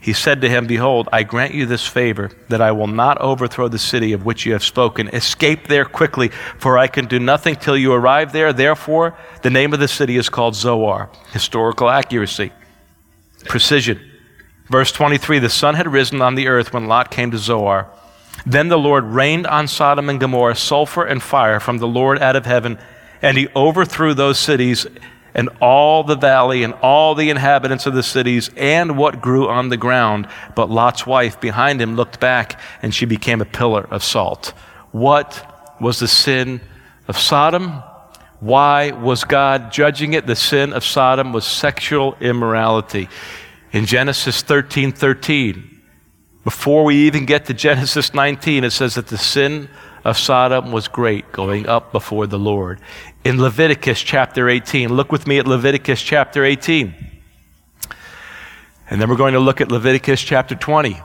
[0.01, 3.69] he said to him, Behold, I grant you this favor, that I will not overthrow
[3.69, 5.09] the city of which you have spoken.
[5.09, 6.29] Escape there quickly,
[6.59, 8.55] for I can do nothing till you arrive there.
[8.55, 11.11] Therefore, the name of the city is called Zoar.
[11.33, 12.51] Historical accuracy,
[13.45, 14.01] precision.
[14.71, 17.87] Verse 23 The sun had risen on the earth when Lot came to Zoar.
[18.47, 22.37] Then the Lord rained on Sodom and Gomorrah sulfur and fire from the Lord out
[22.37, 22.79] of heaven,
[23.23, 24.87] and he overthrew those cities
[25.35, 29.69] and all the valley and all the inhabitants of the cities and what grew on
[29.69, 30.29] the ground.
[30.55, 34.53] But Lot's wife behind him looked back and she became a pillar of salt.
[34.91, 36.61] What was the sin
[37.09, 37.83] of Sodom?
[38.41, 40.27] Why was God judging it?
[40.27, 43.09] The sin of Sodom was sexual immorality.
[43.73, 45.81] In Genesis 13 13,
[46.43, 49.69] before we even get to Genesis 19, it says that the sin
[50.05, 52.81] of Sodom was great, going up before the Lord
[53.25, 54.95] in Leviticus chapter 18.
[54.95, 56.95] Look with me at Leviticus chapter 18.
[58.89, 61.01] And then we're going to look at Leviticus chapter 20.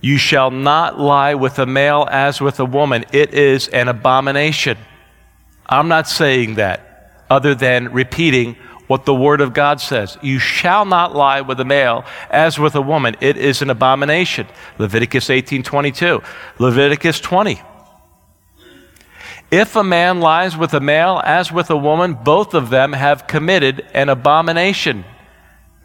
[0.00, 3.04] You shall not lie with a male as with a woman.
[3.12, 4.78] It is an abomination.
[5.66, 8.56] I'm not saying that other than repeating
[8.86, 10.16] what the Word of God says.
[10.22, 13.16] You shall not lie with a male as with a woman.
[13.20, 14.46] It is an abomination.
[14.78, 16.22] Leviticus 18:22.
[16.58, 17.60] Leviticus 20.
[19.50, 23.26] If a man lies with a male as with a woman, both of them have
[23.26, 25.04] committed an abomination.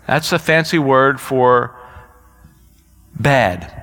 [0.06, 1.74] That's a fancy word for
[3.18, 3.80] bad.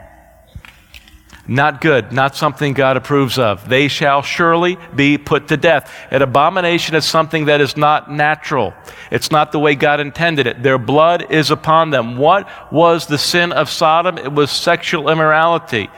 [1.46, 3.68] Not good, not something God approves of.
[3.68, 5.90] They shall surely be put to death.
[6.10, 8.74] An abomination is something that is not natural.
[9.10, 10.62] It's not the way God intended it.
[10.62, 12.18] Their blood is upon them.
[12.18, 14.18] What was the sin of Sodom?
[14.18, 15.88] It was sexual immorality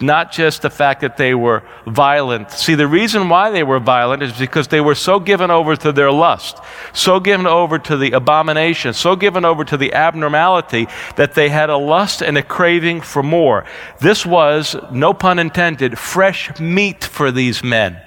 [0.00, 2.50] not just the fact that they were violent.
[2.50, 5.92] See, the reason why they were violent is because they were so given over to
[5.92, 6.58] their lust,
[6.92, 11.70] so given over to the abomination, so given over to the abnormality that they had
[11.70, 13.64] a lust and a craving for more.
[14.00, 18.00] This was, no pun intended, fresh meat for these men.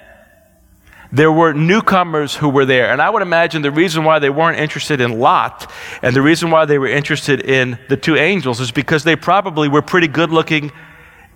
[1.12, 2.90] There were newcomers who were there.
[2.90, 5.70] And I would imagine the reason why they weren't interested in Lot
[6.02, 9.68] and the reason why they were interested in the two angels is because they probably
[9.68, 10.72] were pretty good looking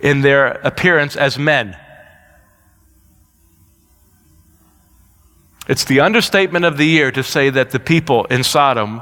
[0.01, 1.77] in their appearance as men.
[5.67, 9.01] It's the understatement of the year to say that the people in Sodom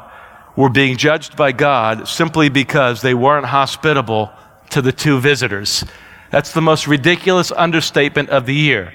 [0.55, 4.29] were being judged by God simply because they weren't hospitable
[4.71, 5.85] to the two visitors.
[6.31, 8.93] That's the most ridiculous understatement of the year.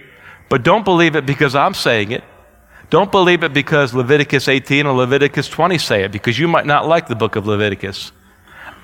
[0.49, 2.23] But don't believe it because I'm saying it.
[2.91, 6.87] Don't believe it because Leviticus 18 or Leviticus 20 say it, because you might not
[6.87, 8.13] like the book of Leviticus.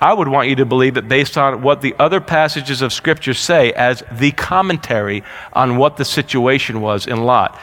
[0.01, 3.35] I would want you to believe it based on what the other passages of Scripture
[3.35, 5.23] say as the commentary
[5.53, 7.55] on what the situation was in Lot.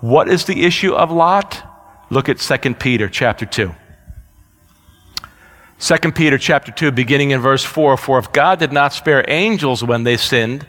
[0.00, 1.62] What is the issue of Lot?
[2.10, 3.72] Look at 2 Peter chapter 2.
[5.78, 9.84] 2 Peter chapter 2, beginning in verse 4 For if God did not spare angels
[9.84, 10.66] when they sinned,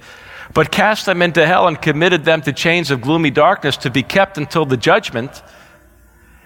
[0.53, 4.03] but cast them into hell and committed them to chains of gloomy darkness to be
[4.03, 5.41] kept until the judgment,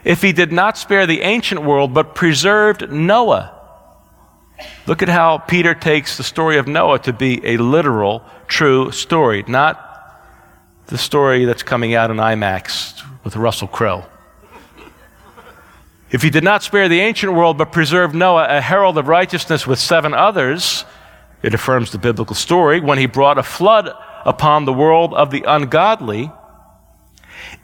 [0.06, 3.59] if he did not spare the ancient world, but preserved Noah,
[4.88, 9.44] Look at how Peter takes the story of Noah to be a literal, true story,
[9.48, 9.86] not
[10.88, 14.06] the story that's coming out in IMAX with Russell Crowe.
[16.12, 19.68] If he did not spare the ancient world but preserved Noah, a herald of righteousness
[19.68, 20.84] with seven others,
[21.44, 23.92] it affirms the biblical story, when he brought a flood
[24.26, 26.32] upon the world of the ungodly,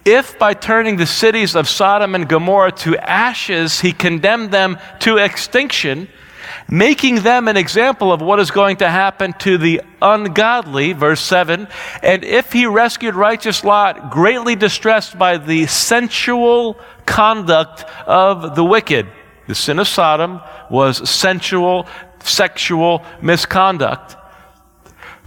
[0.06, 5.18] if by turning the cities of Sodom and Gomorrah to ashes he condemned them to
[5.18, 6.08] extinction,
[6.70, 11.68] making them an example of what is going to happen to the ungodly, verse 7.
[12.02, 19.08] And if he rescued righteous Lot, greatly distressed by the sensual conduct of the wicked.
[19.48, 21.88] The sin of Sodom was sensual,
[22.24, 24.16] sexual misconduct.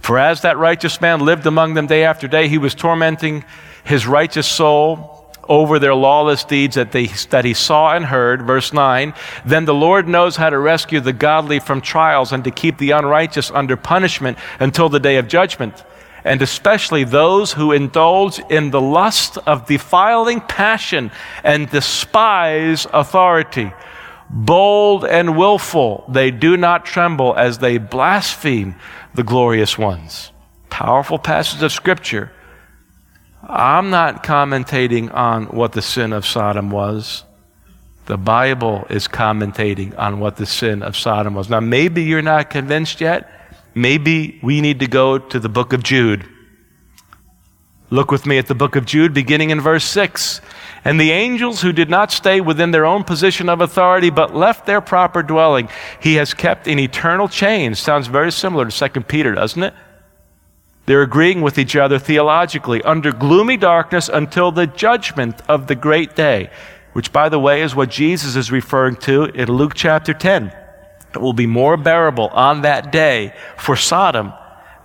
[0.01, 3.45] For as that righteous man lived among them day after day, he was tormenting
[3.83, 5.18] his righteous soul
[5.49, 8.43] over their lawless deeds that, they, that he saw and heard.
[8.43, 9.13] Verse 9
[9.45, 12.91] Then the Lord knows how to rescue the godly from trials and to keep the
[12.91, 15.83] unrighteous under punishment until the day of judgment,
[16.23, 21.11] and especially those who indulge in the lust of defiling passion
[21.43, 23.73] and despise authority.
[24.29, 28.75] Bold and willful, they do not tremble as they blaspheme
[29.15, 30.31] the glorious ones.
[30.69, 32.31] Powerful passage of Scripture
[33.41, 37.23] I'm not commentating on what the sin of Sodom was.
[38.05, 41.49] The Bible is commentating on what the sin of Sodom was.
[41.49, 43.29] Now, maybe you're not convinced yet.
[43.75, 46.27] Maybe we need to go to the book of Jude.
[47.91, 50.41] Look with me at the book of Jude, beginning in verse 6.
[50.83, 54.65] And the angels who did not stay within their own position of authority, but left
[54.65, 55.69] their proper dwelling,
[55.99, 57.79] he has kept in eternal chains.
[57.79, 59.73] Sounds very similar to 2 Peter, doesn't it?
[60.89, 66.15] They're agreeing with each other theologically under gloomy darkness until the judgment of the great
[66.15, 66.49] day,
[66.93, 70.51] which, by the way, is what Jesus is referring to in Luke chapter 10.
[71.13, 74.33] It will be more bearable on that day for Sodom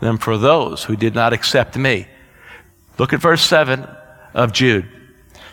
[0.00, 2.07] than for those who did not accept me.
[2.98, 3.88] Look at verse 7
[4.34, 4.86] of Jude.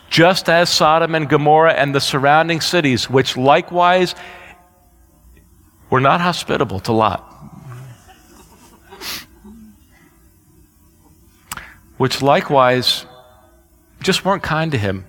[0.10, 4.16] Just as Sodom and Gomorrah and the surrounding cities, which likewise
[5.90, 7.41] were not hospitable to Lot,
[12.02, 13.06] which likewise
[14.02, 15.06] just weren't kind to him.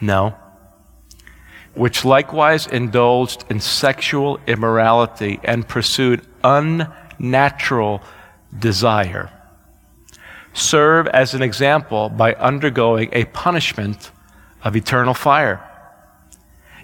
[0.00, 0.36] No.
[1.74, 8.00] Which likewise indulged in sexual immorality and pursued unnatural
[8.56, 9.32] desire.
[10.52, 14.12] Serve as an example by undergoing a punishment
[14.62, 15.58] of eternal fire.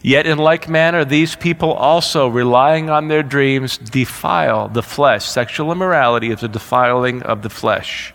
[0.03, 5.24] Yet, in like manner, these people also, relying on their dreams, defile the flesh.
[5.24, 8.12] Sexual immorality is a defiling of the flesh.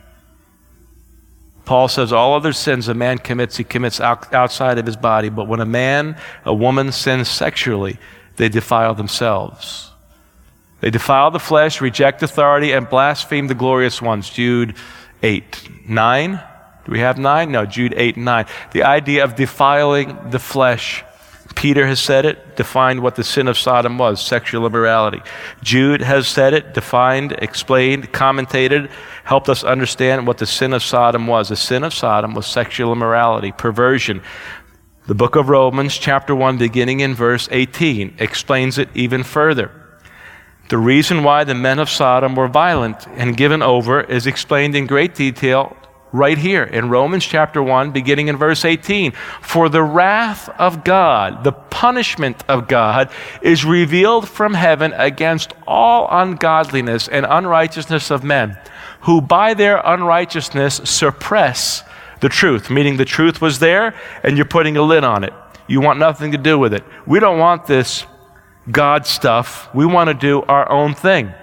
[1.63, 5.29] Paul says all other sins a man commits, he commits out, outside of his body.
[5.29, 7.97] But when a man, a woman sins sexually,
[8.35, 9.91] they defile themselves.
[10.81, 14.29] They defile the flesh, reject authority, and blaspheme the glorious ones.
[14.29, 14.75] Jude
[15.23, 15.89] 8.
[15.89, 16.39] 9?
[16.85, 17.51] Do we have 9?
[17.51, 18.45] No, Jude 8 and 9.
[18.71, 21.03] The idea of defiling the flesh
[21.57, 25.23] Peter has said it, defined what the sin of Sodom was sexual immorality.
[25.63, 28.91] Jude has said it, defined, explained, commentated,
[29.23, 31.49] helped us understand what the sin of Sodom was.
[31.49, 34.21] The sin of Sodom was sexual immorality, perversion.
[35.07, 39.71] The book of Romans, chapter 1, beginning in verse 18, explains it even further.
[40.69, 44.85] The reason why the men of Sodom were violent and given over is explained in
[44.85, 45.75] great detail
[46.18, 49.13] right here in Romans chapter 1, beginning in verse 18.
[49.41, 53.09] For the wrath of God, the punishment of God,
[53.41, 58.57] is revealed from heaven against all ungodliness and unrighteousness of men,
[59.01, 61.84] who by their unrighteousness suppress
[62.20, 63.93] the truth, meaning the truth was there
[64.24, 65.34] and you're putting a lid on it.
[65.68, 66.84] You want nothing to do with it.
[67.05, 68.05] We don't want this
[68.72, 69.74] God stuff.
[69.74, 71.34] We want to do our own thing.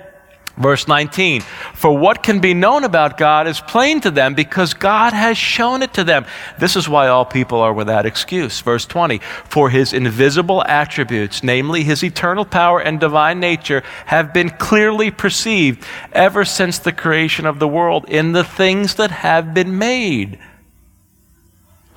[0.56, 1.40] Verse 19,
[1.74, 5.82] for what can be known about God is plain to them because God has shown
[5.82, 6.26] it to them.
[6.60, 8.60] This is why all people are without excuse.
[8.60, 14.48] Verse 20, for his invisible attributes, namely his eternal power and divine nature, have been
[14.48, 19.76] clearly perceived ever since the creation of the world in the things that have been
[19.76, 20.38] made.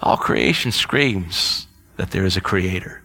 [0.01, 3.03] All creation screams that there is a creator.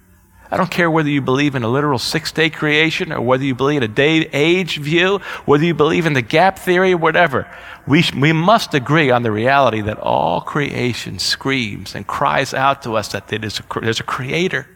[0.53, 3.55] I don't care whether you believe in a literal six day creation or whether you
[3.55, 7.51] believe in a day age view, whether you believe in the gap theory, or whatever.
[7.87, 12.97] We, we must agree on the reality that all creation screams and cries out to
[12.97, 14.69] us that there's a, there's a creator.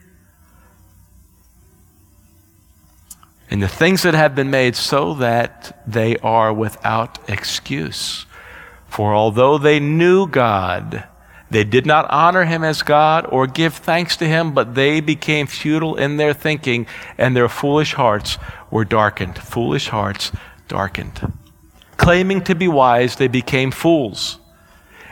[3.51, 8.25] And the things that have been made so that they are without excuse.
[8.89, 11.07] For although they knew God,
[11.51, 15.47] they did not honor him as God or give thanks to him, but they became
[15.47, 16.87] futile in their thinking,
[17.17, 18.39] and their foolish hearts
[18.71, 19.39] were darkened.
[19.39, 20.33] Foolish hearts
[20.69, 21.33] darkened.
[21.97, 24.39] Claiming to be wise, they became fools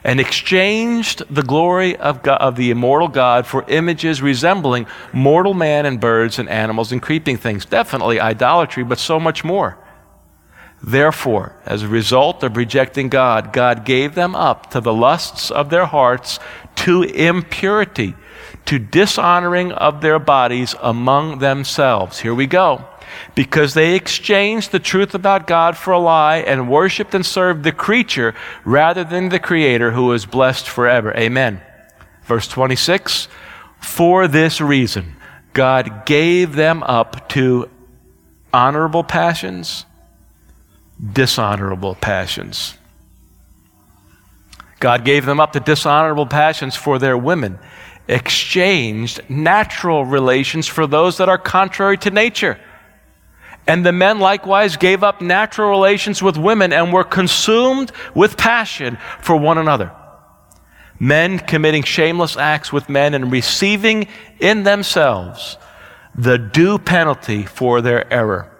[0.05, 5.87] and exchanged the glory of, God, of the immortal God for images resembling mortal man
[5.87, 7.65] and birds and animals and creeping things.
[7.65, 9.79] Definitely idolatry, but so much more.
[10.87, 15.71] Therefore, as a result of rejecting God, God gave them up to the lusts of
[15.71, 16.39] their hearts,
[16.77, 18.15] to impurity,
[18.67, 22.19] to dishonoring of their bodies among themselves.
[22.21, 22.85] Here we go.
[23.35, 27.73] Because they exchanged the truth about God for a lie and worshiped and served the
[27.73, 28.35] creature
[28.67, 31.17] rather than the Creator who is blessed forever.
[31.17, 31.63] Amen.
[32.25, 33.29] Verse 26
[33.81, 35.17] For this reason,
[35.55, 37.71] God gave them up to
[38.53, 39.87] honorable passions
[41.13, 42.77] dishonorable passions.
[44.81, 47.59] God gave them up to dishonorable passions for their women,
[48.09, 52.59] exchanged natural relations for those that are contrary to nature.
[53.67, 58.99] And the men likewise gave up natural relations with women and were consumed with passion
[59.21, 59.91] for one another.
[61.01, 64.07] Men committing shameless acts with men and receiving
[64.39, 65.57] in themselves
[66.15, 68.54] the due penalty for their error.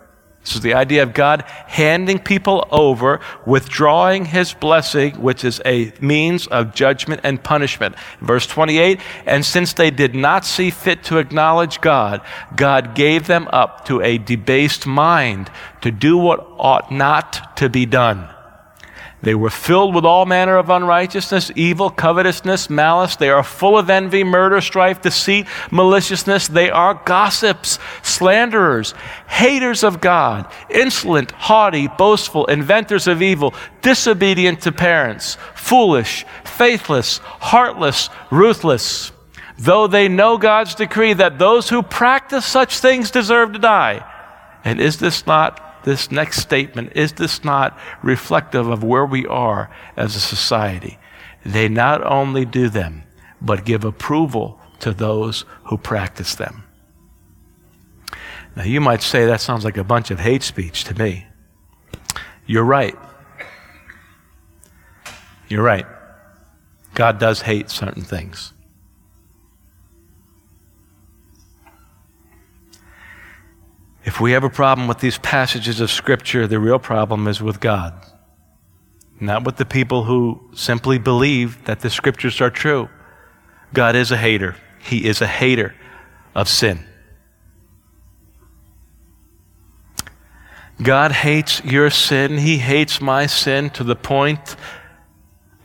[0.45, 5.93] This is the idea of God handing people over, withdrawing his blessing, which is a
[6.03, 7.95] means of judgment and punishment.
[8.21, 12.21] Verse 28 And since they did not see fit to acknowledge God,
[12.55, 17.87] God gave them up to a debased mind to do what ought not to be
[17.87, 18.34] done.
[19.25, 23.17] They were filled with all manner of unrighteousness, evil, covetousness, malice.
[23.17, 26.47] They are full of envy, murder, strife, deceit, maliciousness.
[26.49, 28.93] They are gossips, slanderers,
[29.27, 38.11] haters of God, insolent, haughty, boastful, inventors of evil, disobedient to parents, foolish, faithless, heartless,
[38.31, 39.11] ruthless.
[39.57, 44.05] Though they know God's decree that those who practice such things deserve to die.
[44.65, 49.71] And is this not this next statement, is this not reflective of where we are
[49.97, 50.99] as a society?
[51.45, 53.05] They not only do them,
[53.41, 56.65] but give approval to those who practice them.
[58.57, 61.27] Now, you might say that sounds like a bunch of hate speech to me.
[62.47, 62.97] You're right.
[65.49, 65.87] You're right.
[66.95, 68.54] God does hate certain things.
[74.05, 77.59] If we have a problem with these passages of Scripture, the real problem is with
[77.59, 77.95] God.
[79.19, 82.91] Not with the people who simply believe that the Scriptures are true.
[83.73, 84.57] God is a hater.
[84.79, 85.75] He is a hater
[86.35, 86.85] of sin.
[90.83, 92.39] God hates your sin.
[92.39, 94.57] He hates my sin to the point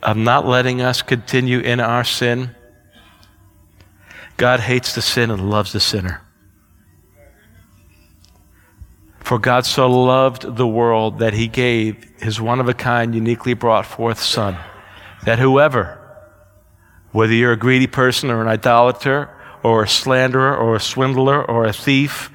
[0.02, 2.54] of not letting us continue in our sin.
[4.38, 6.22] God hates the sin and loves the sinner.
[9.30, 13.54] For God so loved the world that he gave his one of a kind, uniquely
[13.54, 14.56] brought forth Son,
[15.24, 16.00] that whoever,
[17.12, 19.30] whether you're a greedy person or an idolater
[19.62, 22.32] or a slanderer or a swindler or a thief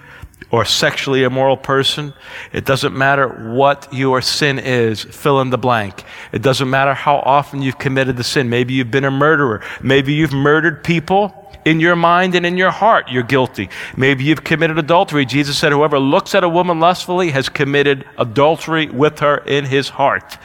[0.52, 2.14] or a sexually immoral person.
[2.54, 6.06] It doesn't matter what your sin is, fill in the blank.
[6.32, 8.50] It doesn't matter how often you've committed the sin.
[8.50, 9.62] Maybe you've been a murderer.
[9.82, 11.45] Maybe you've murdered people.
[11.66, 13.70] In your mind and in your heart, you're guilty.
[13.97, 15.26] Maybe you've committed adultery.
[15.26, 19.89] Jesus said, Whoever looks at a woman lustfully has committed adultery with her in his
[19.89, 20.38] heart.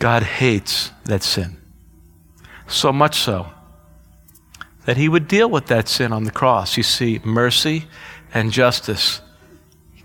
[0.00, 1.56] God hates that sin.
[2.66, 3.48] So much so
[4.84, 6.76] that he would deal with that sin on the cross.
[6.76, 7.84] You see, mercy
[8.34, 9.20] and justice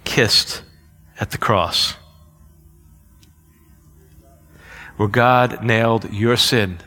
[0.03, 0.61] kissed
[1.19, 1.95] at the cross.
[4.97, 6.79] Where God nailed your sin,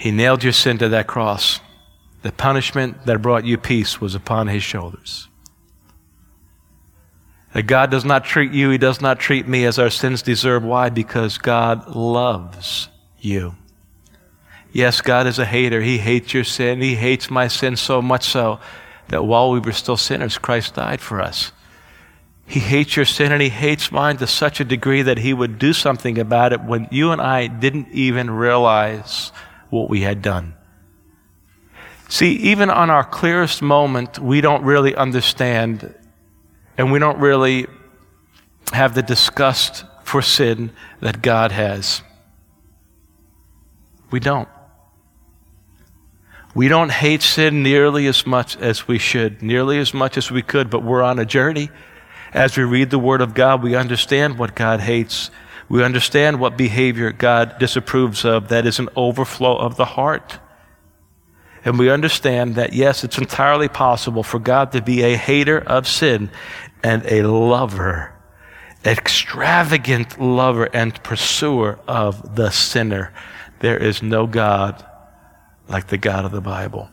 [0.00, 1.60] He nailed your sin to that cross.
[2.22, 5.28] The punishment that brought you peace was upon His shoulders.
[7.52, 10.64] That God does not treat you, He does not treat me as our sins deserve.
[10.64, 10.88] Why?
[10.88, 12.88] Because God loves
[13.18, 13.56] you.
[14.72, 15.82] Yes, God is a hater.
[15.82, 16.80] He hates your sin.
[16.80, 18.58] He hates my sin so much so
[19.08, 21.52] that while we were still sinners, Christ died for us.
[22.46, 25.58] He hates your sin and he hates mine to such a degree that he would
[25.58, 29.30] do something about it when you and I didn't even realize
[29.70, 30.54] what we had done.
[32.08, 35.94] See, even on our clearest moment, we don't really understand
[36.76, 37.66] and we don't really
[38.72, 42.02] have the disgust for sin that God has.
[44.10, 44.48] We don't.
[46.54, 50.42] We don't hate sin nearly as much as we should, nearly as much as we
[50.42, 51.70] could, but we're on a journey.
[52.32, 55.30] As we read the Word of God, we understand what God hates.
[55.70, 60.40] We understand what behavior God disapproves of that is an overflow of the heart.
[61.64, 65.86] And we understand that, yes, it's entirely possible for God to be a hater of
[65.86, 66.32] sin
[66.82, 68.12] and a lover,
[68.84, 73.12] extravagant lover and pursuer of the sinner.
[73.60, 74.84] There is no God
[75.68, 76.90] like the God of the Bible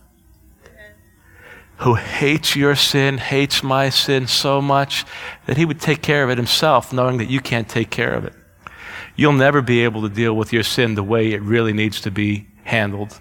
[1.77, 5.03] who hates your sin, hates my sin so much
[5.47, 8.23] that he would take care of it himself, knowing that you can't take care of
[8.25, 8.33] it.
[9.17, 12.11] You'll never be able to deal with your sin the way it really needs to
[12.11, 13.19] be handled,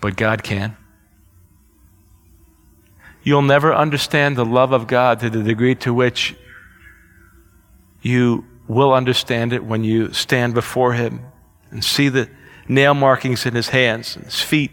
[0.00, 0.76] but God can.
[3.22, 6.34] You'll never understand the love of God to the degree to which
[8.00, 11.20] you will understand it when you stand before Him
[11.70, 12.30] and see the
[12.66, 14.70] nail markings in His hands and His feet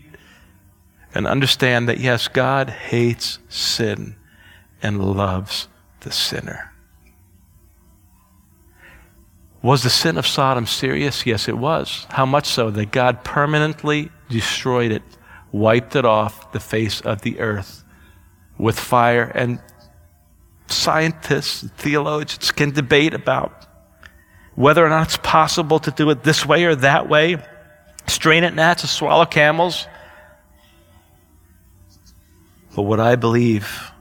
[1.13, 4.15] and understand that, yes, God hates sin
[4.81, 5.67] and loves
[6.01, 6.72] the sinner.
[9.63, 11.25] Was the sin of Sodom serious?
[11.25, 12.05] Yes, it was.
[12.09, 15.03] How much so that God permanently destroyed it,
[15.53, 17.85] wiped it off the face of the earth
[18.57, 19.59] with fire, and
[20.67, 23.65] scientists, theologians can debate about
[24.55, 27.37] whether or not it's possible to do it this way or that way,
[28.07, 29.87] strain at gnats or swallow camels.
[32.75, 33.91] But what I believe,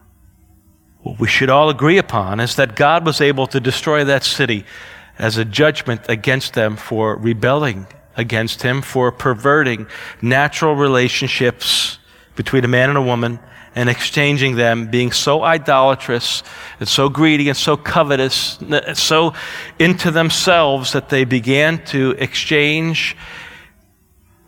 [1.03, 4.65] what we should all agree upon, is that God was able to destroy that city
[5.19, 7.87] as a judgment against them for rebelling
[8.17, 9.87] against Him, for perverting
[10.21, 11.99] natural relationships
[12.37, 13.39] between a man and a woman
[13.75, 16.43] and exchanging them, being so idolatrous
[16.79, 18.59] and so greedy and so covetous,
[18.95, 19.33] so
[19.79, 23.17] into themselves that they began to exchange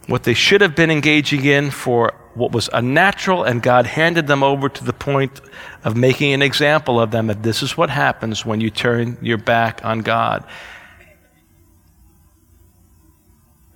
[0.07, 4.43] what they should have been engaging in for what was unnatural, and God handed them
[4.43, 5.41] over to the point
[5.85, 9.39] of making an example of them that this is what happens when you turn your
[9.39, 10.45] back on God.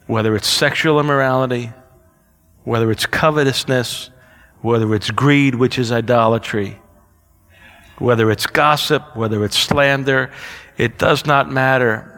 [0.07, 1.73] Whether it's sexual immorality,
[2.65, 4.11] whether it's covetousness,
[4.61, 6.79] whether it's greed, which is idolatry,
[7.99, 10.31] whether it's gossip, whether it's slander,
[10.77, 12.18] it does not matter.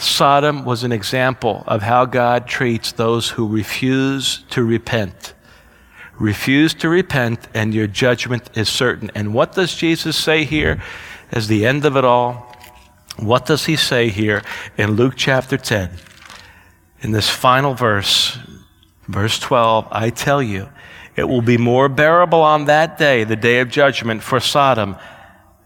[0.00, 5.34] Sodom was an example of how God treats those who refuse to repent.
[6.18, 9.10] Refuse to repent, and your judgment is certain.
[9.14, 10.82] And what does Jesus say here
[11.30, 12.56] as the end of it all?
[13.18, 14.42] What does he say here
[14.78, 15.90] in Luke chapter 10?
[17.02, 18.38] In this final verse,
[19.06, 20.70] verse 12, I tell you,
[21.14, 24.96] it will be more bearable on that day, the day of judgment, for Sodom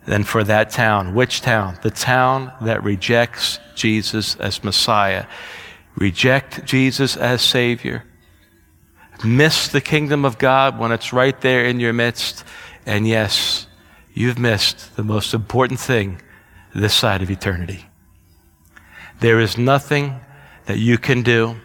[0.07, 1.15] than for that town.
[1.15, 1.79] Which town?
[1.83, 5.27] The town that rejects Jesus as Messiah.
[5.97, 8.05] Reject Jesus as Savior.
[9.25, 12.45] Miss the kingdom of God when it's right there in your midst.
[12.85, 13.67] And yes,
[14.13, 16.21] you've missed the most important thing
[16.75, 17.87] this side of eternity.
[19.21, 20.21] There is nothing
[20.67, 21.57] that you can do,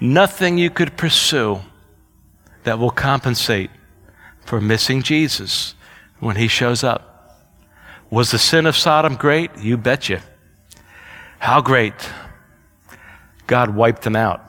[0.00, 1.60] nothing you could pursue
[2.64, 3.70] that will compensate
[4.44, 5.73] for missing Jesus
[6.24, 7.10] when he shows up.
[8.10, 9.50] Was the sin of Sodom great?
[9.58, 10.22] You betcha.
[11.38, 11.94] How great?
[13.46, 14.40] God wiped them out.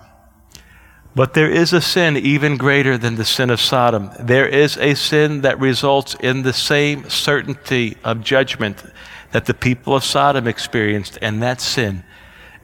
[1.15, 4.11] But there is a sin even greater than the sin of Sodom.
[4.19, 8.84] There is a sin that results in the same certainty of judgment
[9.32, 12.03] that the people of Sodom experienced, and that sin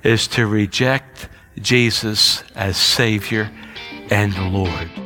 [0.03, 3.51] is to reject Jesus as Savior
[4.09, 5.00] and Lord.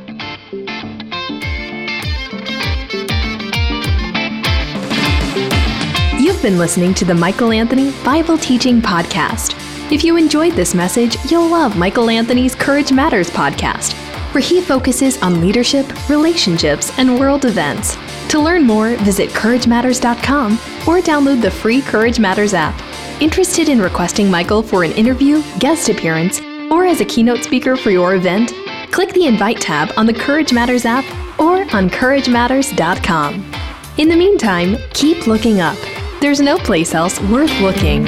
[6.46, 9.60] Been listening to the Michael Anthony Bible Teaching Podcast.
[9.90, 13.94] If you enjoyed this message, you'll love Michael Anthony's Courage Matters podcast,
[14.32, 17.96] where he focuses on leadership, relationships, and world events.
[18.28, 20.52] To learn more, visit CourageMatters.com
[20.86, 22.80] or download the free Courage Matters app.
[23.20, 26.40] Interested in requesting Michael for an interview, guest appearance,
[26.70, 28.52] or as a keynote speaker for your event?
[28.92, 31.04] Click the Invite tab on the Courage Matters app
[31.40, 33.52] or on CourageMatters.com.
[33.98, 35.76] In the meantime, keep looking up.
[36.20, 38.06] There's no place else worth looking.